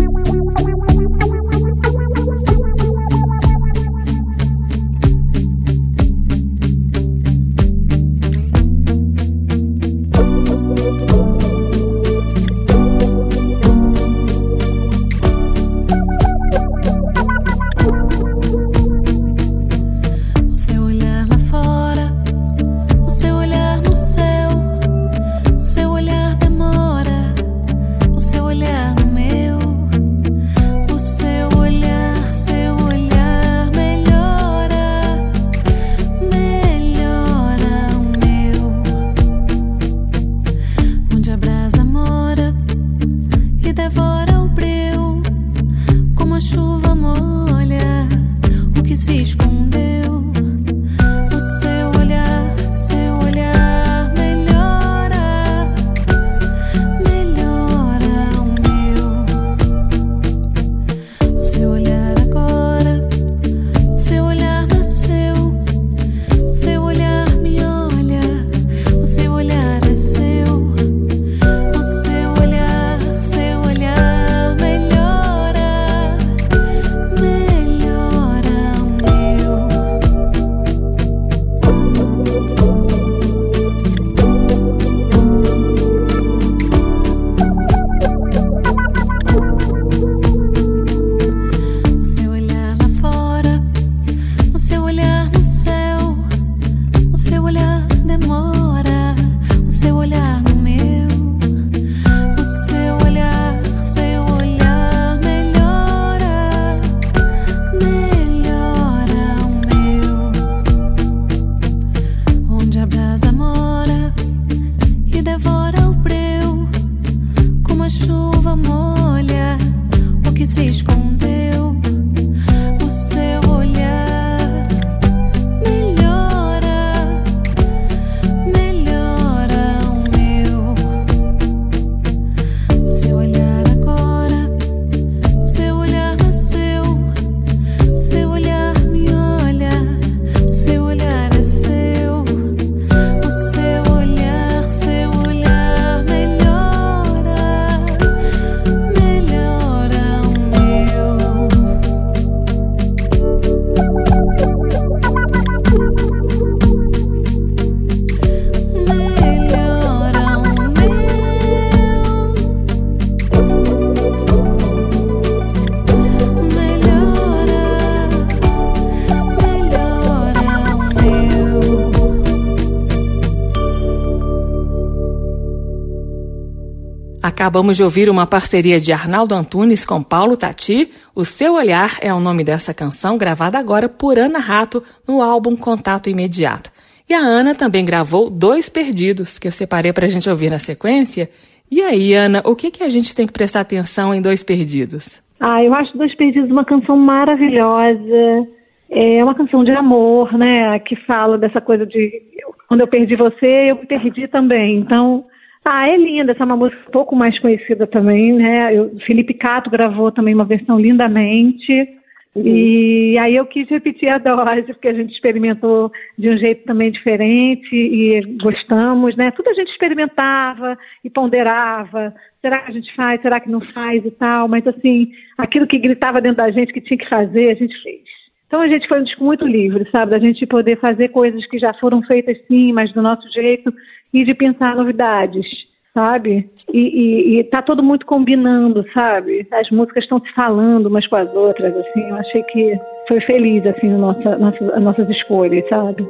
Acabamos 177.54 177.76
de 177.76 177.84
ouvir 177.84 178.10
uma 178.10 178.26
parceria 178.26 178.80
de 178.80 178.92
Arnaldo 178.92 179.32
Antunes 179.32 179.86
com 179.86 180.02
Paulo 180.02 180.36
Tati. 180.36 180.90
O 181.14 181.24
Seu 181.24 181.54
Olhar 181.54 182.00
é 182.02 182.12
o 182.12 182.18
nome 182.18 182.42
dessa 182.42 182.74
canção, 182.74 183.16
gravada 183.16 183.56
agora 183.56 183.88
por 183.88 184.18
Ana 184.18 184.40
Rato 184.40 184.82
no 185.06 185.22
álbum 185.22 185.54
Contato 185.54 186.10
Imediato. 186.10 186.72
E 187.08 187.14
a 187.14 187.20
Ana 187.20 187.54
também 187.54 187.84
gravou 187.84 188.28
Dois 188.28 188.68
Perdidos, 188.68 189.38
que 189.38 189.46
eu 189.46 189.52
separei 189.52 189.92
para 189.92 190.06
a 190.06 190.08
gente 190.08 190.28
ouvir 190.28 190.50
na 190.50 190.58
sequência. 190.58 191.30
E 191.70 191.80
aí, 191.80 192.12
Ana, 192.12 192.42
o 192.44 192.56
que, 192.56 192.72
que 192.72 192.82
a 192.82 192.88
gente 192.88 193.14
tem 193.14 193.24
que 193.24 193.32
prestar 193.32 193.60
atenção 193.60 194.12
em 194.12 194.20
Dois 194.20 194.42
Perdidos? 194.42 195.22
Ah, 195.38 195.62
eu 195.62 195.72
acho 195.74 195.96
Dois 195.96 196.12
Perdidos 196.16 196.50
uma 196.50 196.64
canção 196.64 196.96
maravilhosa. 196.96 198.48
É 198.90 199.22
uma 199.22 199.36
canção 199.36 199.62
de 199.62 199.70
amor, 199.70 200.36
né? 200.36 200.76
Que 200.80 200.96
fala 201.06 201.38
dessa 201.38 201.60
coisa 201.60 201.86
de 201.86 202.20
Quando 202.66 202.80
eu 202.80 202.88
perdi 202.88 203.14
você, 203.14 203.70
eu 203.70 203.76
me 203.76 203.86
perdi 203.86 204.26
também. 204.26 204.78
Então, 204.78 205.24
ah, 205.64 205.88
é 205.88 205.96
linda, 205.96 206.32
essa 206.32 206.42
é 206.42 206.46
uma 206.46 206.56
música 206.56 206.82
um 206.88 206.92
pouco 206.92 207.16
mais 207.16 207.38
conhecida 207.38 207.86
também, 207.86 208.34
né? 208.34 208.76
Eu, 208.76 208.96
Felipe 209.06 209.32
Cato 209.34 209.70
gravou 209.70 210.12
também 210.12 210.34
uma 210.34 210.44
versão 210.44 210.78
lindamente. 210.78 211.88
E 212.36 213.16
aí 213.16 213.36
eu 213.36 213.46
quis 213.46 213.68
repetir 213.68 214.08
a 214.08 214.18
dose, 214.18 214.72
porque 214.72 214.88
a 214.88 214.92
gente 214.92 215.12
experimentou 215.12 215.92
de 216.18 216.28
um 216.28 216.36
jeito 216.36 216.64
também 216.64 216.90
diferente 216.90 217.72
e 217.72 218.20
gostamos, 218.42 219.16
né? 219.16 219.30
Tudo 219.30 219.50
a 219.50 219.54
gente 219.54 219.70
experimentava 219.70 220.76
e 221.04 221.08
ponderava. 221.08 222.12
Será 222.40 222.58
que 222.62 222.70
a 222.72 222.74
gente 222.74 222.94
faz? 222.96 223.22
Será 223.22 223.38
que 223.38 223.48
não 223.48 223.60
faz 223.72 224.04
e 224.04 224.10
tal? 224.10 224.48
Mas 224.48 224.66
assim, 224.66 225.12
aquilo 225.38 225.66
que 225.66 225.78
gritava 225.78 226.20
dentro 226.20 226.38
da 226.38 226.50
gente 226.50 226.72
que 226.72 226.80
tinha 226.80 226.98
que 226.98 227.08
fazer, 227.08 227.50
a 227.50 227.54
gente 227.54 227.80
fez. 227.82 228.23
Então 228.54 228.62
a 228.62 228.68
gente 228.68 228.86
foi 228.86 229.00
um 229.00 229.02
disco 229.02 229.24
muito 229.24 229.44
livre, 229.44 229.84
sabe? 229.90 230.12
Da 230.12 230.18
gente 230.20 230.46
poder 230.46 230.78
fazer 230.78 231.08
coisas 231.08 231.44
que 231.48 231.58
já 231.58 231.74
foram 231.74 232.00
feitas 232.02 232.38
sim, 232.46 232.72
mas 232.72 232.92
do 232.92 233.02
nosso 233.02 233.28
jeito, 233.32 233.74
e 234.12 234.24
de 234.24 234.32
pensar 234.32 234.76
novidades 234.76 235.44
sabe? 235.92 236.48
E, 236.72 236.78
e, 236.78 237.38
e 237.40 237.44
tá 237.44 237.62
todo 237.62 237.82
muito 237.82 238.06
combinando, 238.06 238.84
sabe? 238.92 239.44
As 239.52 239.68
músicas 239.70 240.04
estão 240.04 240.20
se 240.20 240.32
falando 240.34 240.86
umas 240.86 241.04
com 241.06 241.16
as 241.16 241.32
outras, 241.34 241.76
assim. 241.76 242.08
Eu 242.08 242.16
achei 242.16 242.42
que 242.44 242.78
foi 243.08 243.20
feliz, 243.22 243.66
assim, 243.66 243.92
a 243.92 243.98
nossa, 243.98 244.38
nossa, 244.38 244.76
as 244.76 244.82
nossas 244.82 245.08
escolhas, 245.10 245.68
sabe? 245.68 246.06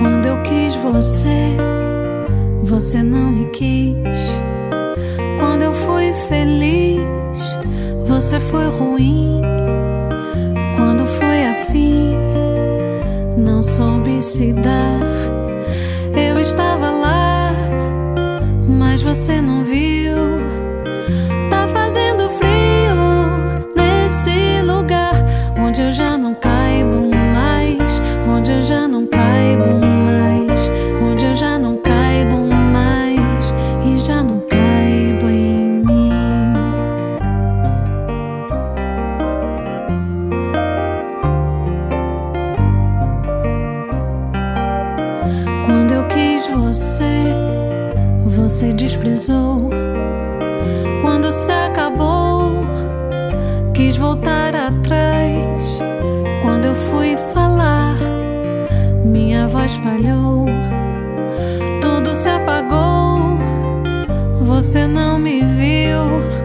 Quando 0.00 0.26
eu 0.26 0.42
quis 0.42 0.74
você, 0.76 1.67
você 2.68 3.02
não 3.02 3.32
me 3.32 3.46
quis. 3.46 3.96
Quando 5.40 5.62
eu 5.62 5.72
fui 5.72 6.12
feliz, 6.28 7.00
você 8.06 8.38
foi 8.38 8.68
ruim. 8.68 9.40
Quando 10.76 11.06
foi 11.06 11.46
afim, 11.46 12.14
não 13.38 13.62
soube 13.62 14.22
se 14.22 14.52
dar. 14.52 15.00
Eu 16.14 16.38
estava 16.40 16.90
lá, 16.90 17.52
mas 18.68 19.02
você 19.02 19.40
não 19.40 19.64
viu. 19.64 20.07
Você 48.58 48.72
desprezou. 48.72 49.70
Quando 51.00 51.30
se 51.30 51.52
acabou, 51.52 52.66
quis 53.72 53.96
voltar 53.96 54.52
atrás. 54.52 55.78
Quando 56.42 56.64
eu 56.64 56.74
fui 56.74 57.16
falar, 57.32 57.94
minha 59.04 59.46
voz 59.46 59.76
falhou. 59.76 60.46
Tudo 61.80 62.12
se 62.12 62.28
apagou, 62.28 63.38
você 64.40 64.88
não 64.88 65.20
me 65.20 65.40
viu. 65.40 66.37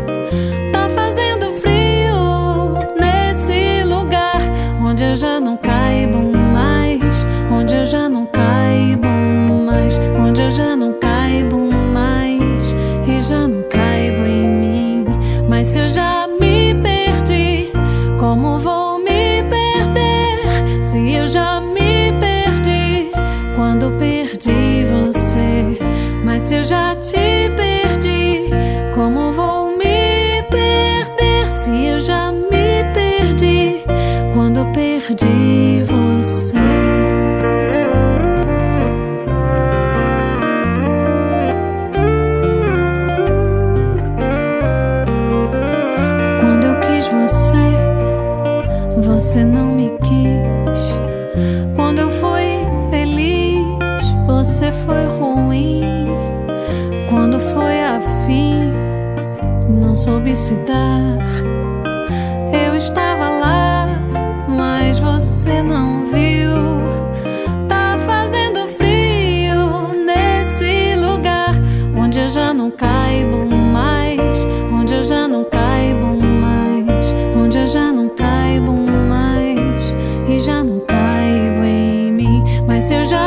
Mim. 82.91 83.22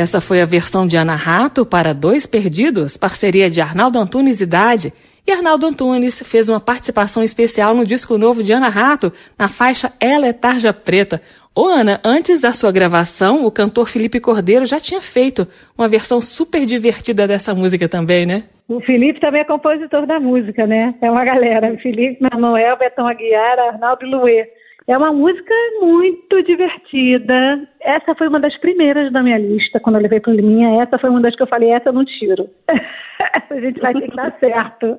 Essa 0.00 0.18
foi 0.18 0.40
a 0.40 0.46
versão 0.46 0.86
de 0.86 0.96
Ana 0.96 1.14
Rato 1.14 1.66
para 1.66 1.92
Dois 1.92 2.24
Perdidos, 2.24 2.96
parceria 2.96 3.50
de 3.50 3.60
Arnaldo 3.60 3.98
Antunes 3.98 4.40
e 4.40 4.46
Dade. 4.46 4.94
E 5.26 5.30
Arnaldo 5.30 5.66
Antunes 5.66 6.22
fez 6.26 6.48
uma 6.48 6.58
participação 6.58 7.22
especial 7.22 7.74
no 7.74 7.84
disco 7.84 8.16
novo 8.16 8.42
de 8.42 8.50
Ana 8.50 8.70
Rato, 8.70 9.12
na 9.38 9.46
faixa 9.46 9.92
Ela 10.00 10.26
é 10.26 10.32
Tarja 10.32 10.72
Preta. 10.72 11.20
Ô 11.54 11.66
Ana, 11.66 12.00
antes 12.02 12.40
da 12.40 12.50
sua 12.54 12.72
gravação, 12.72 13.44
o 13.44 13.50
cantor 13.50 13.90
Felipe 13.90 14.18
Cordeiro 14.18 14.64
já 14.64 14.80
tinha 14.80 15.02
feito 15.02 15.46
uma 15.76 15.86
versão 15.86 16.22
super 16.22 16.64
divertida 16.64 17.28
dessa 17.28 17.54
música 17.54 17.86
também, 17.86 18.24
né? 18.24 18.44
O 18.66 18.80
Felipe 18.80 19.20
também 19.20 19.42
é 19.42 19.44
compositor 19.44 20.06
da 20.06 20.18
música, 20.18 20.66
né? 20.66 20.94
É 21.02 21.10
uma 21.10 21.26
galera. 21.26 21.76
Felipe, 21.76 22.22
Manuel, 22.22 22.78
Betão 22.78 23.06
Aguiar, 23.06 23.58
Arnaldo 23.58 24.06
Luê. 24.06 24.48
É 24.90 24.98
uma 24.98 25.12
música 25.12 25.54
muito 25.80 26.42
divertida. 26.42 27.62
Essa 27.80 28.12
foi 28.16 28.26
uma 28.26 28.40
das 28.40 28.56
primeiras 28.58 29.12
da 29.12 29.22
minha 29.22 29.38
lista, 29.38 29.78
quando 29.78 29.94
eu 29.94 30.02
levei 30.02 30.18
para 30.18 30.32
o 30.32 30.34
Liminha. 30.34 30.82
Essa 30.82 30.98
foi 30.98 31.08
uma 31.08 31.20
das 31.20 31.36
que 31.36 31.42
eu 31.44 31.46
falei, 31.46 31.70
essa 31.70 31.90
eu 31.90 31.92
não 31.92 32.04
tiro. 32.04 32.50
essa 32.68 33.54
a 33.54 33.60
gente 33.60 33.78
vai 33.78 33.94
ter 33.94 34.10
que 34.10 34.16
dar 34.16 34.36
certo. 34.40 34.98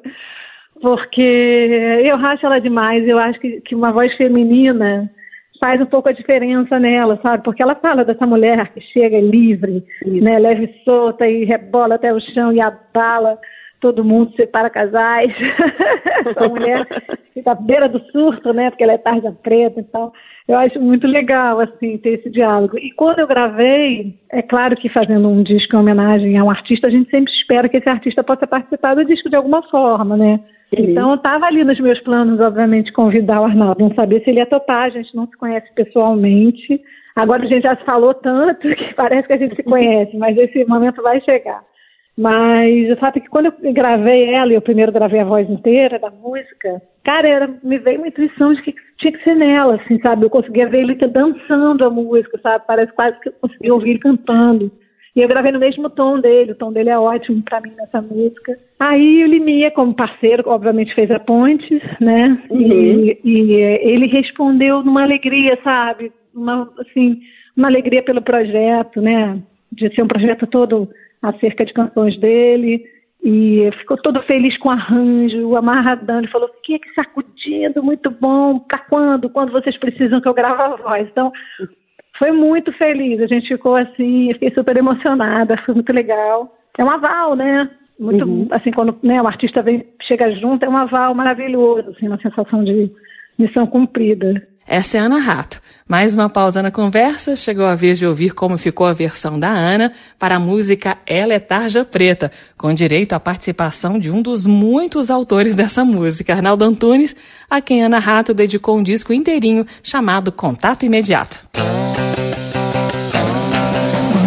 Porque 0.82 2.02
eu 2.06 2.16
racho 2.16 2.46
ela 2.46 2.60
demais. 2.60 3.06
Eu 3.06 3.20
acho 3.20 3.38
que, 3.42 3.60
que 3.60 3.76
uma 3.76 3.92
voz 3.92 4.16
feminina 4.16 5.12
faz 5.60 5.82
um 5.82 5.86
pouco 5.86 6.08
a 6.08 6.14
diferença 6.14 6.80
nela, 6.80 7.20
sabe? 7.22 7.44
Porque 7.44 7.62
ela 7.62 7.76
fala 7.76 8.06
dessa 8.06 8.26
mulher 8.26 8.72
que 8.72 8.80
chega 8.94 9.20
livre, 9.20 9.84
né, 10.06 10.40
leve 10.40 10.74
solta 10.86 11.28
e 11.28 11.44
rebola 11.44 11.96
até 11.96 12.14
o 12.14 12.20
chão 12.34 12.54
e 12.54 12.62
abala 12.62 13.38
todo 13.82 14.06
mundo, 14.06 14.32
separa 14.36 14.70
casais. 14.70 15.34
Essa 16.26 16.48
mulher 16.48 16.88
fica 17.34 17.52
à 17.52 17.56
beira 17.56 17.90
do 17.90 18.00
surto, 18.12 18.54
né? 18.54 18.70
Porque 18.70 18.84
ela 18.84 18.94
é 18.94 18.98
tarja 18.98 19.36
preta 19.44 19.82
e 19.82 19.84
tal. 19.84 20.14
Eu 20.48 20.58
acho 20.58 20.80
muito 20.80 21.08
legal, 21.08 21.60
assim, 21.60 21.98
ter 21.98 22.20
esse 22.20 22.30
diálogo. 22.30 22.78
E 22.78 22.92
quando 22.92 23.20
eu 23.20 23.28
gravei, 23.28 24.16
é 24.32 24.42
claro 24.42 24.76
que 24.76 24.88
fazendo 24.88 25.28
um 25.28 25.44
disco 25.44 25.76
em 25.76 25.80
homenagem 25.80 26.38
a 26.38 26.44
um 26.44 26.50
artista, 26.50 26.88
a 26.88 26.90
gente 26.90 27.10
sempre 27.10 27.32
espera 27.34 27.68
que 27.68 27.78
esse 27.78 27.90
artista 27.90 28.24
possa 28.24 28.48
participar 28.48 28.96
do 28.96 29.04
disco 29.04 29.30
de 29.30 29.36
alguma 29.36 29.64
forma, 29.64 30.16
né? 30.16 30.40
Então, 30.74 31.16
estava 31.16 31.48
ali 31.48 31.66
nos 31.66 31.80
meus 31.82 32.00
planos, 32.00 32.40
obviamente, 32.40 32.94
convidar 32.94 33.42
o 33.42 33.44
Arnaldo. 33.44 33.84
Não 33.84 33.94
sabia 33.94 34.24
se 34.24 34.30
ele 34.30 34.40
ia 34.40 34.46
topar, 34.46 34.84
a 34.84 34.90
gente 34.90 35.14
não 35.14 35.28
se 35.28 35.36
conhece 35.38 35.68
pessoalmente. 35.76 36.80
Agora 37.14 37.44
a 37.44 37.48
gente 37.48 37.64
já 37.64 37.76
se 37.76 37.84
falou 37.84 38.14
tanto 38.14 38.62
que 38.74 38.94
parece 38.94 39.28
que 39.28 39.34
a 39.34 39.38
gente 39.38 39.56
se 39.56 39.64
conhece, 39.64 40.16
mas 40.18 40.38
esse 40.38 40.64
momento 40.66 41.02
vai 41.02 41.20
chegar. 41.22 41.62
Mas 42.22 42.92
o 42.92 42.96
fato 42.98 43.18
é 43.18 43.20
que 43.20 43.30
quando 43.30 43.48
eu 43.48 43.74
gravei 43.74 44.32
ela, 44.32 44.52
e 44.52 44.56
eu 44.56 44.62
primeiro 44.62 44.92
gravei 44.92 45.22
a 45.22 45.26
voz 45.26 45.50
inteira 45.50 45.98
da 45.98 46.12
música, 46.12 46.80
cara, 47.04 47.28
era, 47.28 47.50
me 47.64 47.80
veio 47.80 47.98
uma 47.98 48.10
intuição 48.10 48.54
de 48.54 48.62
que 48.62 48.76
tinha 49.00 49.12
que 49.12 49.24
ser 49.24 49.36
nela, 49.36 49.78
assim, 49.78 50.00
sabe? 50.02 50.24
Eu 50.24 50.30
conseguia 50.30 50.70
ver 50.70 50.82
ele 50.82 50.94
dançando 50.94 51.84
a 51.84 51.90
música, 51.90 52.40
sabe? 52.44 52.64
Parece 52.68 52.94
quase 52.94 53.20
que 53.22 53.30
eu 53.30 53.34
conseguia 53.42 53.74
ouvir 53.74 53.90
ele 53.90 54.00
cantando. 54.00 54.72
E 55.16 55.20
eu 55.20 55.28
gravei 55.28 55.52
no 55.52 55.58
mesmo 55.58 55.90
tom 55.90 56.20
dele, 56.20 56.52
o 56.52 56.56
tom 56.56 56.72
dele 56.72 56.92
é 56.92 57.00
ótimo 57.00 57.42
para 57.42 57.60
mim 57.60 57.74
nessa 57.76 58.00
música. 58.04 58.56
Aí 58.80 59.24
o 59.24 59.28
Limia, 59.28 59.72
como 59.72 59.96
parceiro, 59.96 60.44
obviamente 60.46 60.94
fez 60.94 61.10
a 61.10 61.20
ponte, 61.20 61.82
né? 62.00 62.40
Uhum. 62.52 62.62
E, 62.62 63.20
e, 63.26 63.54
ele 63.82 64.06
respondeu 64.06 64.84
numa 64.84 65.02
alegria, 65.02 65.58
sabe? 65.64 66.12
Uma, 66.36 66.72
assim, 66.78 67.20
uma 67.58 67.68
alegria 67.68 68.04
pelo 68.04 68.22
projeto, 68.22 69.02
né? 69.02 69.42
De 69.72 69.90
ser 69.96 70.04
um 70.04 70.08
projeto 70.08 70.46
todo 70.46 70.88
acerca 71.22 71.66
de 71.66 71.74
canções 71.74 72.18
dele. 72.20 72.84
E 73.24 73.70
ficou 73.80 73.98
todo 73.98 74.22
feliz 74.24 74.58
com 74.58 74.70
o 74.70 74.72
arranjo, 74.72 75.56
amarradão. 75.56 76.20
Ele 76.20 76.28
falou: 76.28 76.50
que 76.64 76.80
que 76.80 76.94
sacudindo, 76.94 77.84
muito 77.84 78.10
bom. 78.10 78.60
Para 78.60 78.80
quando? 78.80 79.30
Quando 79.30 79.52
vocês 79.52 79.78
precisam 79.78 80.20
que 80.20 80.28
eu 80.28 80.34
grave 80.34 80.62
a 80.62 80.76
voz? 80.76 81.08
Então, 81.08 81.32
foi 82.18 82.32
muito 82.32 82.72
feliz. 82.74 83.22
A 83.22 83.28
gente 83.28 83.48
ficou 83.48 83.76
assim, 83.76 84.34
fiquei 84.34 84.52
super 84.52 84.76
emocionada, 84.76 85.58
foi 85.66 85.76
muito 85.76 85.94
legal. 85.94 86.56
É 86.78 86.84
um 86.84 86.90
aval, 86.90 87.36
né? 87.36 87.70
Muito, 88.00 88.26
uhum. 88.26 88.48
assim, 88.50 88.72
quando 88.72 88.98
né, 89.04 89.22
o 89.22 89.28
artista 89.28 89.62
vem, 89.62 89.86
chega 90.08 90.32
junto, 90.32 90.66
é 90.66 90.70
um 90.70 90.76
aval 90.76 91.14
maravilhoso, 91.14 91.92
assim, 91.92 92.08
uma 92.08 92.20
sensação 92.20 92.64
de 92.64 92.92
missão 93.38 93.68
cumprida. 93.68 94.48
Essa 94.68 94.98
é 94.98 95.02
Ana 95.02 95.20
Rato. 95.20 95.62
Mais 95.88 96.14
uma 96.14 96.30
pausa 96.30 96.62
na 96.64 96.72
conversa, 96.72 97.36
chegou 97.36 97.66
a 97.66 97.76
vez 97.76 98.00
de 98.00 98.06
ouvir 98.06 98.34
como 98.34 98.58
ficou 98.58 98.88
a 98.88 98.94
versão 98.94 99.38
da 99.38 99.50
Ana 99.50 99.92
para 100.18 100.38
a 100.38 100.40
música 100.40 100.98
Ela 101.06 101.34
é 101.34 101.40
Tarja 101.40 101.84
Preta, 101.84 102.32
com 102.58 102.74
direito 102.74 103.12
à 103.12 103.20
participação 103.20 104.00
de 104.00 104.10
um 104.10 104.22
dos 104.22 104.46
muitos 104.46 105.12
autores 105.12 105.54
dessa 105.54 105.84
música, 105.84 106.34
Arnaldo 106.34 106.64
Antunes, 106.64 107.14
a 107.50 107.60
quem 107.60 107.84
Ana 107.84 108.00
Rato 108.00 108.34
dedicou 108.34 108.78
um 108.78 108.84
disco 108.84 109.12
inteirinho 109.12 109.66
chamado 109.84 110.32
Contato 110.32 110.86
Imediato. 110.86 111.42
Quando 111.52 111.66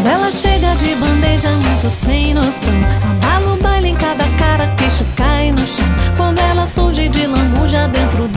ela 0.07 0.30
chega 0.30 0.74
de 0.74 0.95
bandeja 0.97 1.49
muito 1.51 1.91
sem 1.91 2.35
noção, 2.35 2.74
abala 3.22 3.55
o 3.55 3.57
baile 3.57 3.89
em 3.89 3.97
cada 3.97 4.24
cara, 4.39 4.66
queixo 4.76 5.07
cai 5.16 5.51
no 5.51 5.66
chão. 5.66 5.87
Quando 6.18 6.41
ela 6.41 6.66
surge 6.66 7.09
de 7.09 7.26
lambuja 7.26 7.89
dentro 7.89 8.28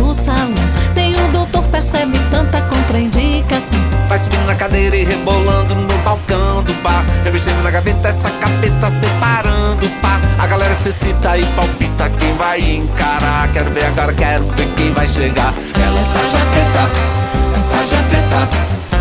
percebe 1.87 2.19
tanta 2.29 2.61
contraindicação. 2.63 3.79
Vai 4.09 4.19
subindo 4.19 4.45
na 4.45 4.55
cadeira 4.55 4.95
e 4.95 5.05
rebolando 5.05 5.73
no 5.73 5.97
balcão 5.99 6.61
do 6.63 6.73
bar. 6.83 7.03
Revestindo 7.23 7.63
na 7.63 7.71
gaveta 7.71 8.09
essa 8.09 8.29
capeta 8.29 8.91
separando 8.91 9.85
o 9.85 9.89
par. 10.01 10.19
A 10.37 10.47
galera 10.47 10.73
se 10.73 10.91
cita 10.91 11.37
e 11.37 11.45
palpita 11.55 12.09
quem 12.09 12.33
vai 12.35 12.59
encarar. 12.59 13.49
Quero 13.53 13.71
ver 13.71 13.85
agora, 13.85 14.13
quero 14.13 14.43
ver 14.43 14.67
quem 14.75 14.91
vai 14.91 15.07
chegar. 15.07 15.53
Ela 15.75 15.99
é 15.99 16.03
tarja 16.13 16.37
preta, 16.51 16.83
é 17.55 17.75
tarja 17.75 17.97
preta, 18.09 18.96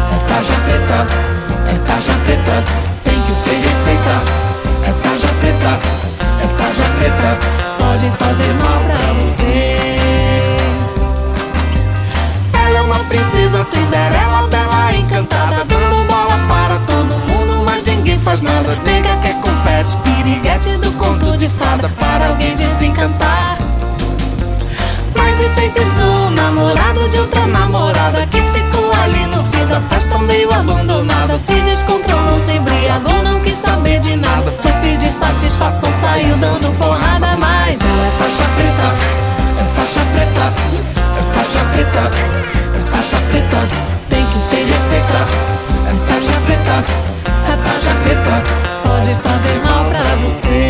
Se 31.38 31.54
descontrolou, 31.60 32.38
se 32.40 32.56
embriagou, 32.56 33.22
não 33.22 33.38
quis 33.40 33.58
saber 33.58 34.00
de 34.00 34.16
nada. 34.16 34.50
Foi 34.62 34.72
pedir 34.72 35.10
satisfação, 35.10 35.92
saiu 36.00 36.34
dando 36.38 36.76
porrada, 36.78 37.36
mas 37.38 37.78
ela 37.78 38.06
é 38.06 38.10
faixa 38.18 38.42
preta, 38.56 38.88
é 39.60 39.64
faixa 39.76 40.00
preta, 40.12 40.52
é 40.96 41.22
faixa 41.34 41.60
preta, 41.72 42.04
é 42.74 42.90
faixa 42.90 43.16
preta. 43.30 43.60
Tem 44.08 44.24
que 44.24 44.38
ter 44.50 44.64
receita, 44.64 45.20
é 45.84 45.92
tarja 46.08 46.36
preta, 46.46 46.76
é 47.44 47.56
tarja 47.62 47.92
preta. 48.02 48.34
Pode 48.82 49.12
fazer 49.22 49.56
mal 49.62 49.84
pra 49.84 50.16
você. 50.24 50.65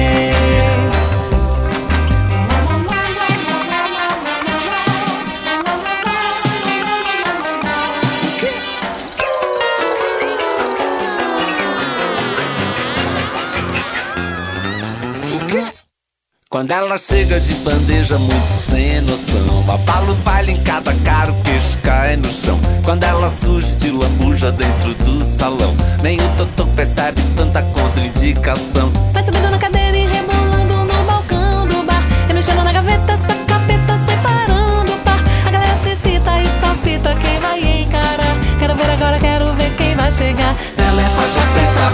Chega 16.98 17.38
de 17.40 17.54
bandeja 17.56 18.18
muito 18.18 18.48
sem 18.48 19.00
noção. 19.02 19.64
Abala 19.68 20.12
o 20.12 20.14
baile 20.16 20.52
em 20.52 20.62
cada 20.62 20.94
cara, 21.04 21.32
o 21.32 21.42
queixo 21.42 21.76
cai 21.78 22.16
no 22.16 22.32
chão. 22.32 22.58
Quando 22.84 23.02
ela 23.02 23.28
surge 23.28 23.74
de 23.76 23.90
lambuja 23.90 24.50
dentro 24.52 24.94
do 25.04 25.22
salão. 25.22 25.74
Nem 26.02 26.20
o 26.20 26.28
doutor 26.36 26.66
percebe 26.68 27.20
tanta 27.36 27.62
contraindicação. 27.62 28.90
Vai 29.12 29.24
subindo 29.24 29.50
na 29.50 29.58
cadeira 29.58 29.96
e 29.96 30.06
rebolando 30.06 30.84
no 30.84 31.04
balcão 31.04 31.66
do 31.66 31.82
bar. 31.84 32.02
Remexendo 32.28 32.62
na 32.62 32.72
gaveta, 32.72 33.12
essa 33.12 33.34
capeta 33.46 33.98
separando 34.06 34.92
o 34.92 34.98
par. 34.98 35.20
A 35.46 35.50
galera 35.50 35.76
se 35.78 35.96
cita 35.96 36.40
e 36.40 36.48
palpita 36.60 37.14
quem 37.16 37.40
vai 37.40 37.82
encarar. 37.82 38.36
Quero 38.58 38.74
ver 38.74 38.90
agora, 38.90 39.18
quero 39.18 39.52
ver 39.54 39.70
quem 39.76 39.94
vai 39.94 40.10
chegar. 40.12 40.54
Ela 40.78 41.02
é 41.02 41.08
faixa 41.10 41.40
preta, 41.52 41.92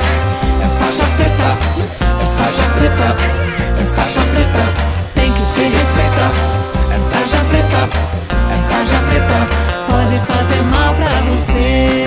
é 0.62 0.68
faixa 0.78 1.04
preta, 1.16 1.58
é 2.20 2.36
faixa 2.36 2.62
preta 2.74 3.52
é 3.82 3.86
faixa 3.86 4.20
preta, 4.20 4.62
tem 4.66 4.66
que 4.66 4.76
ter 4.76 4.91
receita. 6.22 6.62
É 6.90 6.98
tarja 7.10 7.44
preta, 7.48 7.88
é 8.50 8.68
tarja 8.68 8.98
preta, 9.08 9.48
Pode 9.88 10.18
fazer 10.20 10.62
mal 10.64 10.94
pra 10.94 11.08
você 11.30 12.06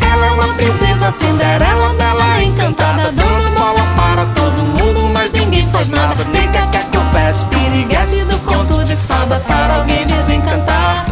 Ela 0.00 0.26
é 0.26 0.30
uma 0.30 0.54
princesa 0.54 1.12
Cinderela, 1.12 1.94
bela 1.94 2.42
encantada, 2.42 3.12
dando 3.12 3.58
bola 3.58 3.82
para 3.96 4.24
todo 4.26 4.62
mundo, 4.62 5.10
mas 5.12 5.30
ninguém 5.32 5.66
faz 5.68 5.88
nada. 5.88 6.24
Nega 6.24 6.66
quer 6.70 6.84
confete, 6.86 7.46
piriguete 7.46 8.24
do 8.24 8.38
conto 8.40 8.84
de 8.84 8.96
fada 8.96 9.40
para 9.46 9.76
alguém 9.76 10.06
desencantar. 10.06 11.04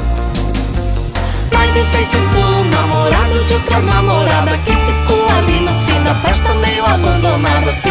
Mas 1.53 1.77
enfeitiçou 1.77 2.61
o 2.61 2.65
namorado 2.65 3.45
de 3.45 3.55
outra 3.55 3.81
namorada 3.81 4.57
que 4.59 4.73
ficou 4.73 5.27
ali 5.37 5.61
no 5.61 5.75
fim 5.87 6.03
da 6.05 6.15
festa 6.17 6.55
meio 6.55 6.85
abandonada. 6.87 7.73
Se 7.73 7.89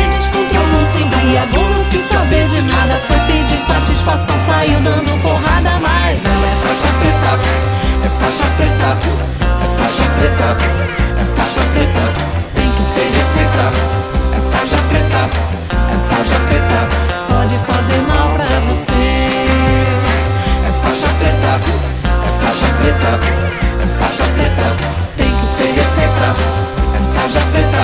se 0.98 1.04
embriagou, 1.04 1.70
não 1.70 1.84
quis 1.86 2.04
saber 2.10 2.48
de 2.48 2.62
nada. 2.62 3.00
Foi 3.08 3.20
pedir 3.22 3.58
satisfação, 3.58 4.36
saiu 4.48 4.80
dando 4.82 5.22
porrada, 5.22 5.72
mas 5.82 6.26
ela 6.26 6.48
é 6.48 6.56
faixa 6.64 6.90
preta, 7.00 7.32
é 8.04 8.10
faixa 8.20 8.48
preta, 8.58 8.90
é 9.62 9.68
faixa 9.78 10.06
preta, 10.18 10.58
é 11.22 11.26
faixa 11.36 11.62
preta. 11.74 12.04
Tem 12.56 12.70
que 12.70 12.84
ter 12.96 13.08
receita, 13.18 13.66
é 14.34 14.40
tarja 14.52 14.80
preta, 14.90 15.22
é 15.70 15.98
tarja 16.10 16.40
preta. 16.48 16.80
Pode 17.28 17.58
fazer 17.60 18.02
mal 18.08 18.30
pra 18.34 18.60
você 18.68 19.08
É 20.66 20.72
faixa 20.82 21.08
preta, 21.20 21.52
é 22.26 22.44
faixa 22.44 22.68
preta, 22.80 23.12
é 23.84 23.88
faixa 24.00 24.24
preta. 24.34 24.68
Tem 25.18 25.30
que 25.30 25.48
ter 25.58 25.72
receita, 25.80 26.28
é 26.96 27.20
tarja 27.20 27.42
preta, 27.52 27.84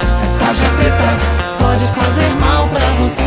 é 0.00 0.44
tarja 0.44 0.68
preta. 0.78 1.53
Pode 1.74 1.86
fazer 1.86 2.28
mal 2.38 2.68
pra 2.68 2.88
você 3.00 3.20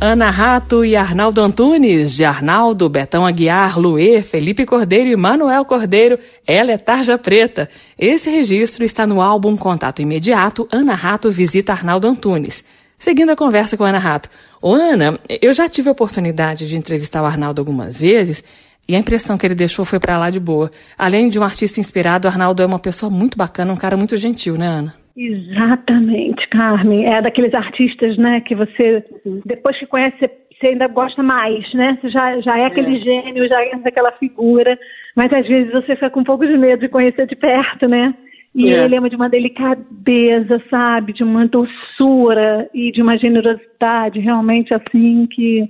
Ana 0.00 0.30
Rato 0.30 0.84
e 0.84 0.94
Arnaldo 0.94 1.40
Antunes, 1.40 2.14
de 2.14 2.24
Arnaldo, 2.24 2.88
Betão 2.88 3.26
Aguiar, 3.26 3.76
Luê, 3.76 4.22
Felipe 4.22 4.64
Cordeiro 4.64 5.10
e 5.10 5.16
Manuel 5.16 5.64
Cordeiro, 5.64 6.16
Ela 6.46 6.70
é 6.70 6.78
Tarja 6.78 7.18
Preta. 7.18 7.68
Esse 7.98 8.30
registro 8.30 8.84
está 8.84 9.04
no 9.04 9.20
álbum 9.20 9.56
Contato 9.56 10.00
Imediato, 10.00 10.68
Ana 10.70 10.94
Rato 10.94 11.28
visita 11.28 11.72
Arnaldo 11.72 12.06
Antunes. 12.06 12.64
Seguindo 13.00 13.30
a 13.30 13.36
conversa 13.36 13.76
com 13.76 13.82
Ana 13.82 13.98
Rato. 13.98 14.30
Ô 14.62 14.72
Ana, 14.72 15.18
eu 15.28 15.52
já 15.52 15.68
tive 15.68 15.88
a 15.88 15.92
oportunidade 15.92 16.68
de 16.68 16.76
entrevistar 16.76 17.20
o 17.20 17.26
Arnaldo 17.26 17.60
algumas 17.60 17.98
vezes 17.98 18.44
E 18.88 18.94
a 18.94 18.98
impressão 18.98 19.38
que 19.38 19.46
ele 19.46 19.54
deixou 19.54 19.84
foi 19.84 19.98
para 19.98 20.18
lá 20.18 20.30
de 20.30 20.38
boa. 20.38 20.70
Além 20.98 21.28
de 21.28 21.38
um 21.38 21.42
artista 21.42 21.80
inspirado, 21.80 22.28
Arnaldo 22.28 22.62
é 22.62 22.66
uma 22.66 22.78
pessoa 22.78 23.10
muito 23.10 23.36
bacana, 23.36 23.72
um 23.72 23.76
cara 23.76 23.96
muito 23.96 24.16
gentil, 24.16 24.56
né, 24.56 24.66
Ana? 24.66 24.94
Exatamente, 25.16 26.48
Carmen. 26.48 27.06
É 27.06 27.22
daqueles 27.22 27.54
artistas, 27.54 28.16
né, 28.18 28.40
que 28.40 28.54
você, 28.54 29.04
depois 29.46 29.78
que 29.78 29.86
conhece, 29.86 30.18
você 30.18 30.68
ainda 30.68 30.88
gosta 30.88 31.22
mais, 31.22 31.72
né? 31.74 31.98
Você 32.00 32.10
já, 32.10 32.40
já 32.40 32.58
é 32.58 32.66
aquele 32.66 32.96
é. 32.96 33.00
gênio, 33.00 33.48
já 33.48 33.62
é 33.62 33.72
aquela 33.84 34.12
figura, 34.12 34.78
mas 35.14 35.32
às 35.32 35.46
vezes 35.46 35.72
você 35.72 35.94
fica 35.94 36.10
com 36.10 36.20
um 36.20 36.24
pouco 36.24 36.46
de 36.46 36.56
medo 36.56 36.80
de 36.80 36.88
conhecer 36.88 37.26
de 37.26 37.36
perto, 37.36 37.88
né? 37.88 38.14
E 38.54 38.72
é. 38.72 38.84
ele 38.84 38.94
é 38.94 39.00
de 39.00 39.16
uma 39.16 39.28
delicadeza, 39.28 40.62
sabe? 40.70 41.12
De 41.12 41.24
uma 41.24 41.46
doçura 41.46 42.68
e 42.72 42.92
de 42.92 43.02
uma 43.02 43.18
generosidade 43.18 44.20
realmente 44.20 44.72
assim 44.72 45.26
que 45.26 45.68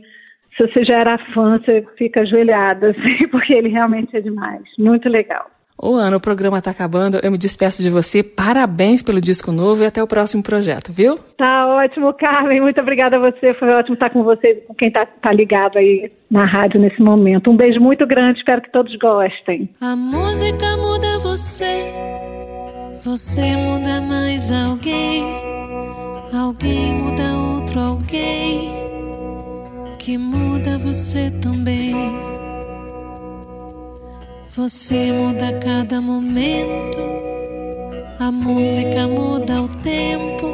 se 0.57 0.67
você 0.67 0.85
já 0.85 1.01
era 1.01 1.19
fã, 1.33 1.59
você 1.59 1.85
fica 1.97 2.21
ajoelhada, 2.21 2.91
assim, 2.97 3.29
porque 3.31 3.53
ele 3.53 3.69
realmente 3.69 4.17
é 4.17 4.21
demais. 4.21 4.63
Muito 4.79 5.09
legal. 5.09 5.51
Ô 5.77 5.97
Ana, 5.97 6.17
o 6.17 6.21
programa 6.21 6.59
está 6.59 6.71
acabando. 6.71 7.19
Eu 7.23 7.33
me 7.33 7.39
despeço 7.39 7.83
de 7.83 7.91
você. 7.91 8.23
Parabéns 8.23 9.03
pelo 9.03 9.21
disco 9.21 9.51
novo 9.51 9.83
e 9.83 9.87
até 9.87 10.03
o 10.03 10.07
próximo 10.07 10.43
projeto, 10.43 10.93
viu? 10.93 11.19
Tá 11.37 11.67
ótimo, 11.67 12.13
Carmen. 12.15 12.61
Muito 12.61 12.81
obrigada 12.81 13.17
a 13.17 13.19
você. 13.19 13.53
Foi 13.55 13.69
ótimo 13.71 13.95
estar 13.95 14.11
com 14.11 14.23
você, 14.23 14.55
com 14.69 14.75
quem 14.75 14.89
está 14.89 15.05
tá 15.05 15.33
ligado 15.33 15.77
aí 15.77 16.11
na 16.31 16.45
rádio 16.45 16.81
nesse 16.81 17.03
momento. 17.03 17.51
Um 17.51 17.57
beijo 17.57 17.81
muito 17.81 18.07
grande. 18.07 18.39
Espero 18.39 18.63
que 18.63 18.71
todos 18.71 18.95
gostem. 18.97 19.69
A 19.81 19.97
música 19.97 20.77
muda 20.77 21.19
você. 21.19 21.93
Você 23.03 23.57
muda 23.57 24.01
mais 24.01 24.53
alguém. 24.53 25.25
Alguém 26.33 26.95
muda 26.95 27.23
outro 27.37 27.81
alguém. 27.81 28.73
Que 30.05 30.19
muda 30.19 30.77
você 30.77 31.31
também. 31.41 31.95
Você 34.55 35.11
muda 35.11 35.49
a 35.49 35.59
cada 35.59 35.99
momento, 35.99 36.99
a 38.19 38.31
música 38.31 39.09
muda 39.09 39.63
o 39.63 39.69
tempo. 39.79 40.47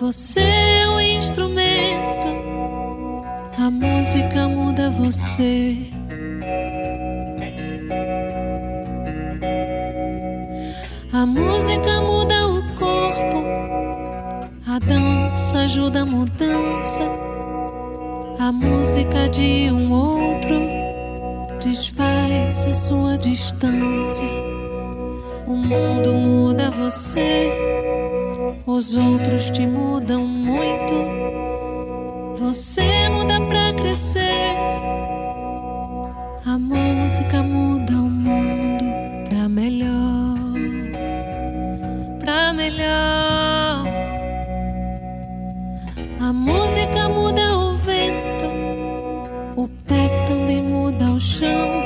Você 0.00 0.40
é 0.40 0.88
o 0.88 0.98
instrumento, 0.98 2.28
a 3.58 3.70
música 3.70 4.48
muda 4.48 4.90
você. 4.90 5.76
A 11.12 11.26
música 11.26 12.00
muda 12.00 12.48
o 12.48 12.62
corpo, 12.78 13.44
a 14.66 14.78
dança 14.78 15.58
ajuda 15.58 16.00
a 16.00 16.06
mudança, 16.06 17.29
a 18.40 18.50
música 18.50 19.28
de 19.28 19.70
um 19.70 19.92
outro 19.92 20.66
desfaz 21.62 22.64
a 22.64 22.72
sua 22.72 23.18
distância. 23.18 24.26
O 25.46 25.54
mundo 25.54 26.14
muda 26.14 26.70
você, 26.70 27.52
os 28.64 28.96
outros 28.96 29.50
te 29.50 29.66
mudam 29.66 30.26
muito. 30.26 30.94
Você 32.38 33.10
muda 33.10 33.38
pra 33.42 33.74
crescer. 33.74 34.56
A 36.46 36.58
música 36.58 37.42
muda 37.42 37.92
o 37.92 38.08
mundo 38.08 38.84
pra 39.28 39.50
melhor, 39.50 40.38
pra 42.20 42.54
melhor. 42.54 43.84
A 46.18 46.32
música 46.32 47.06
muda 47.10 47.42
o 47.58 47.59
muda 50.60 51.10
o 51.12 51.20
chão, 51.20 51.82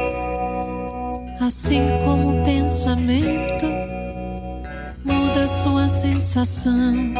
assim 1.40 1.80
como 2.04 2.40
o 2.40 2.44
pensamento 2.44 3.66
muda 5.04 5.46
sua 5.46 5.88
sensação. 5.88 7.14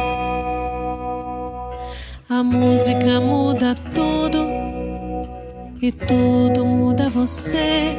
A 2.27 2.43
música 2.43 3.21
muda 3.21 3.75
tudo 3.93 4.47
e 5.81 5.91
tudo 5.91 6.65
muda 6.65 7.09
você. 7.09 7.95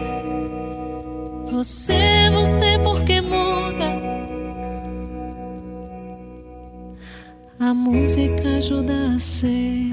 Você, 1.53 2.29
você, 2.33 2.79
porque 2.83 3.21
muda. 3.21 3.87
A 7.59 7.73
música 7.73 8.57
ajuda 8.59 9.15
a 9.15 9.19
ser 9.19 9.89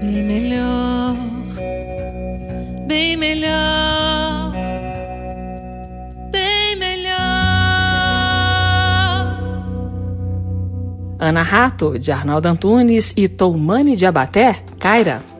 bem 0.00 0.22
melhor 0.24 1.35
bem 2.86 3.16
melhor, 3.16 4.52
bem 6.30 6.76
melhor. 6.76 7.16
Ana 11.18 11.42
Rato, 11.42 11.98
de 11.98 12.12
Arnaldo 12.12 12.48
Antunes 12.48 13.12
e 13.16 13.28
Toumani 13.28 13.96
de 13.96 14.06
Abaté, 14.06 14.62
Caira. 14.78 15.35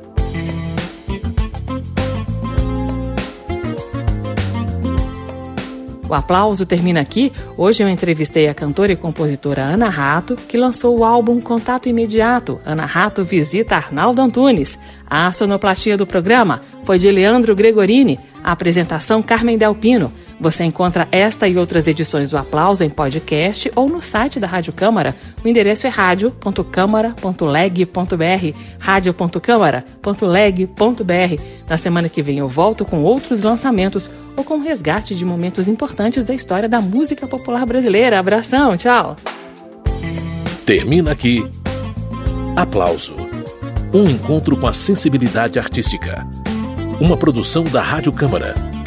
O 6.08 6.14
aplauso 6.14 6.64
termina 6.64 7.00
aqui. 7.00 7.32
Hoje 7.56 7.82
eu 7.82 7.88
entrevistei 7.88 8.48
a 8.48 8.54
cantora 8.54 8.92
e 8.92 8.96
compositora 8.96 9.62
Ana 9.62 9.88
Rato, 9.88 10.36
que 10.36 10.56
lançou 10.56 10.98
o 10.98 11.04
álbum 11.04 11.40
Contato 11.40 11.88
Imediato. 11.88 12.60
Ana 12.64 12.84
Rato 12.84 13.24
visita 13.24 13.74
Arnaldo 13.74 14.22
Antunes. 14.22 14.78
A 15.06 15.32
sonoplastia 15.32 15.96
do 15.96 16.06
programa 16.06 16.62
foi 16.84 16.98
de 16.98 17.10
Leandro 17.10 17.56
Gregorini. 17.56 18.20
A 18.42 18.52
apresentação 18.52 19.20
Carmen 19.20 19.58
Delpino. 19.58 20.12
Você 20.38 20.64
encontra 20.64 21.08
esta 21.10 21.48
e 21.48 21.56
outras 21.56 21.86
edições 21.86 22.28
do 22.28 22.36
Aplauso 22.36 22.84
em 22.84 22.90
podcast 22.90 23.70
ou 23.74 23.88
no 23.88 24.02
site 24.02 24.38
da 24.38 24.46
Rádio 24.46 24.70
Câmara. 24.72 25.16
O 25.42 25.48
endereço 25.48 25.86
é 25.86 25.90
radio.câmara.leg.br, 25.90 28.58
radio.câmara.leg.br. 28.78 31.42
Na 31.68 31.78
semana 31.78 32.08
que 32.08 32.22
vem 32.22 32.38
eu 32.38 32.48
volto 32.48 32.84
com 32.84 33.02
outros 33.02 33.42
lançamentos 33.42 34.10
ou 34.36 34.44
com 34.44 34.58
resgate 34.58 35.14
de 35.14 35.24
momentos 35.24 35.68
importantes 35.68 36.24
da 36.24 36.34
história 36.34 36.68
da 36.68 36.82
música 36.82 37.26
popular 37.26 37.64
brasileira. 37.64 38.18
Abração, 38.18 38.76
tchau! 38.76 39.16
Termina 40.66 41.12
aqui. 41.12 41.48
Aplauso. 42.54 43.14
Um 43.94 44.04
encontro 44.04 44.54
com 44.56 44.66
a 44.66 44.72
sensibilidade 44.72 45.58
artística. 45.58 46.26
Uma 47.00 47.16
produção 47.16 47.64
da 47.64 47.80
Rádio 47.80 48.12
Câmara 48.12 48.54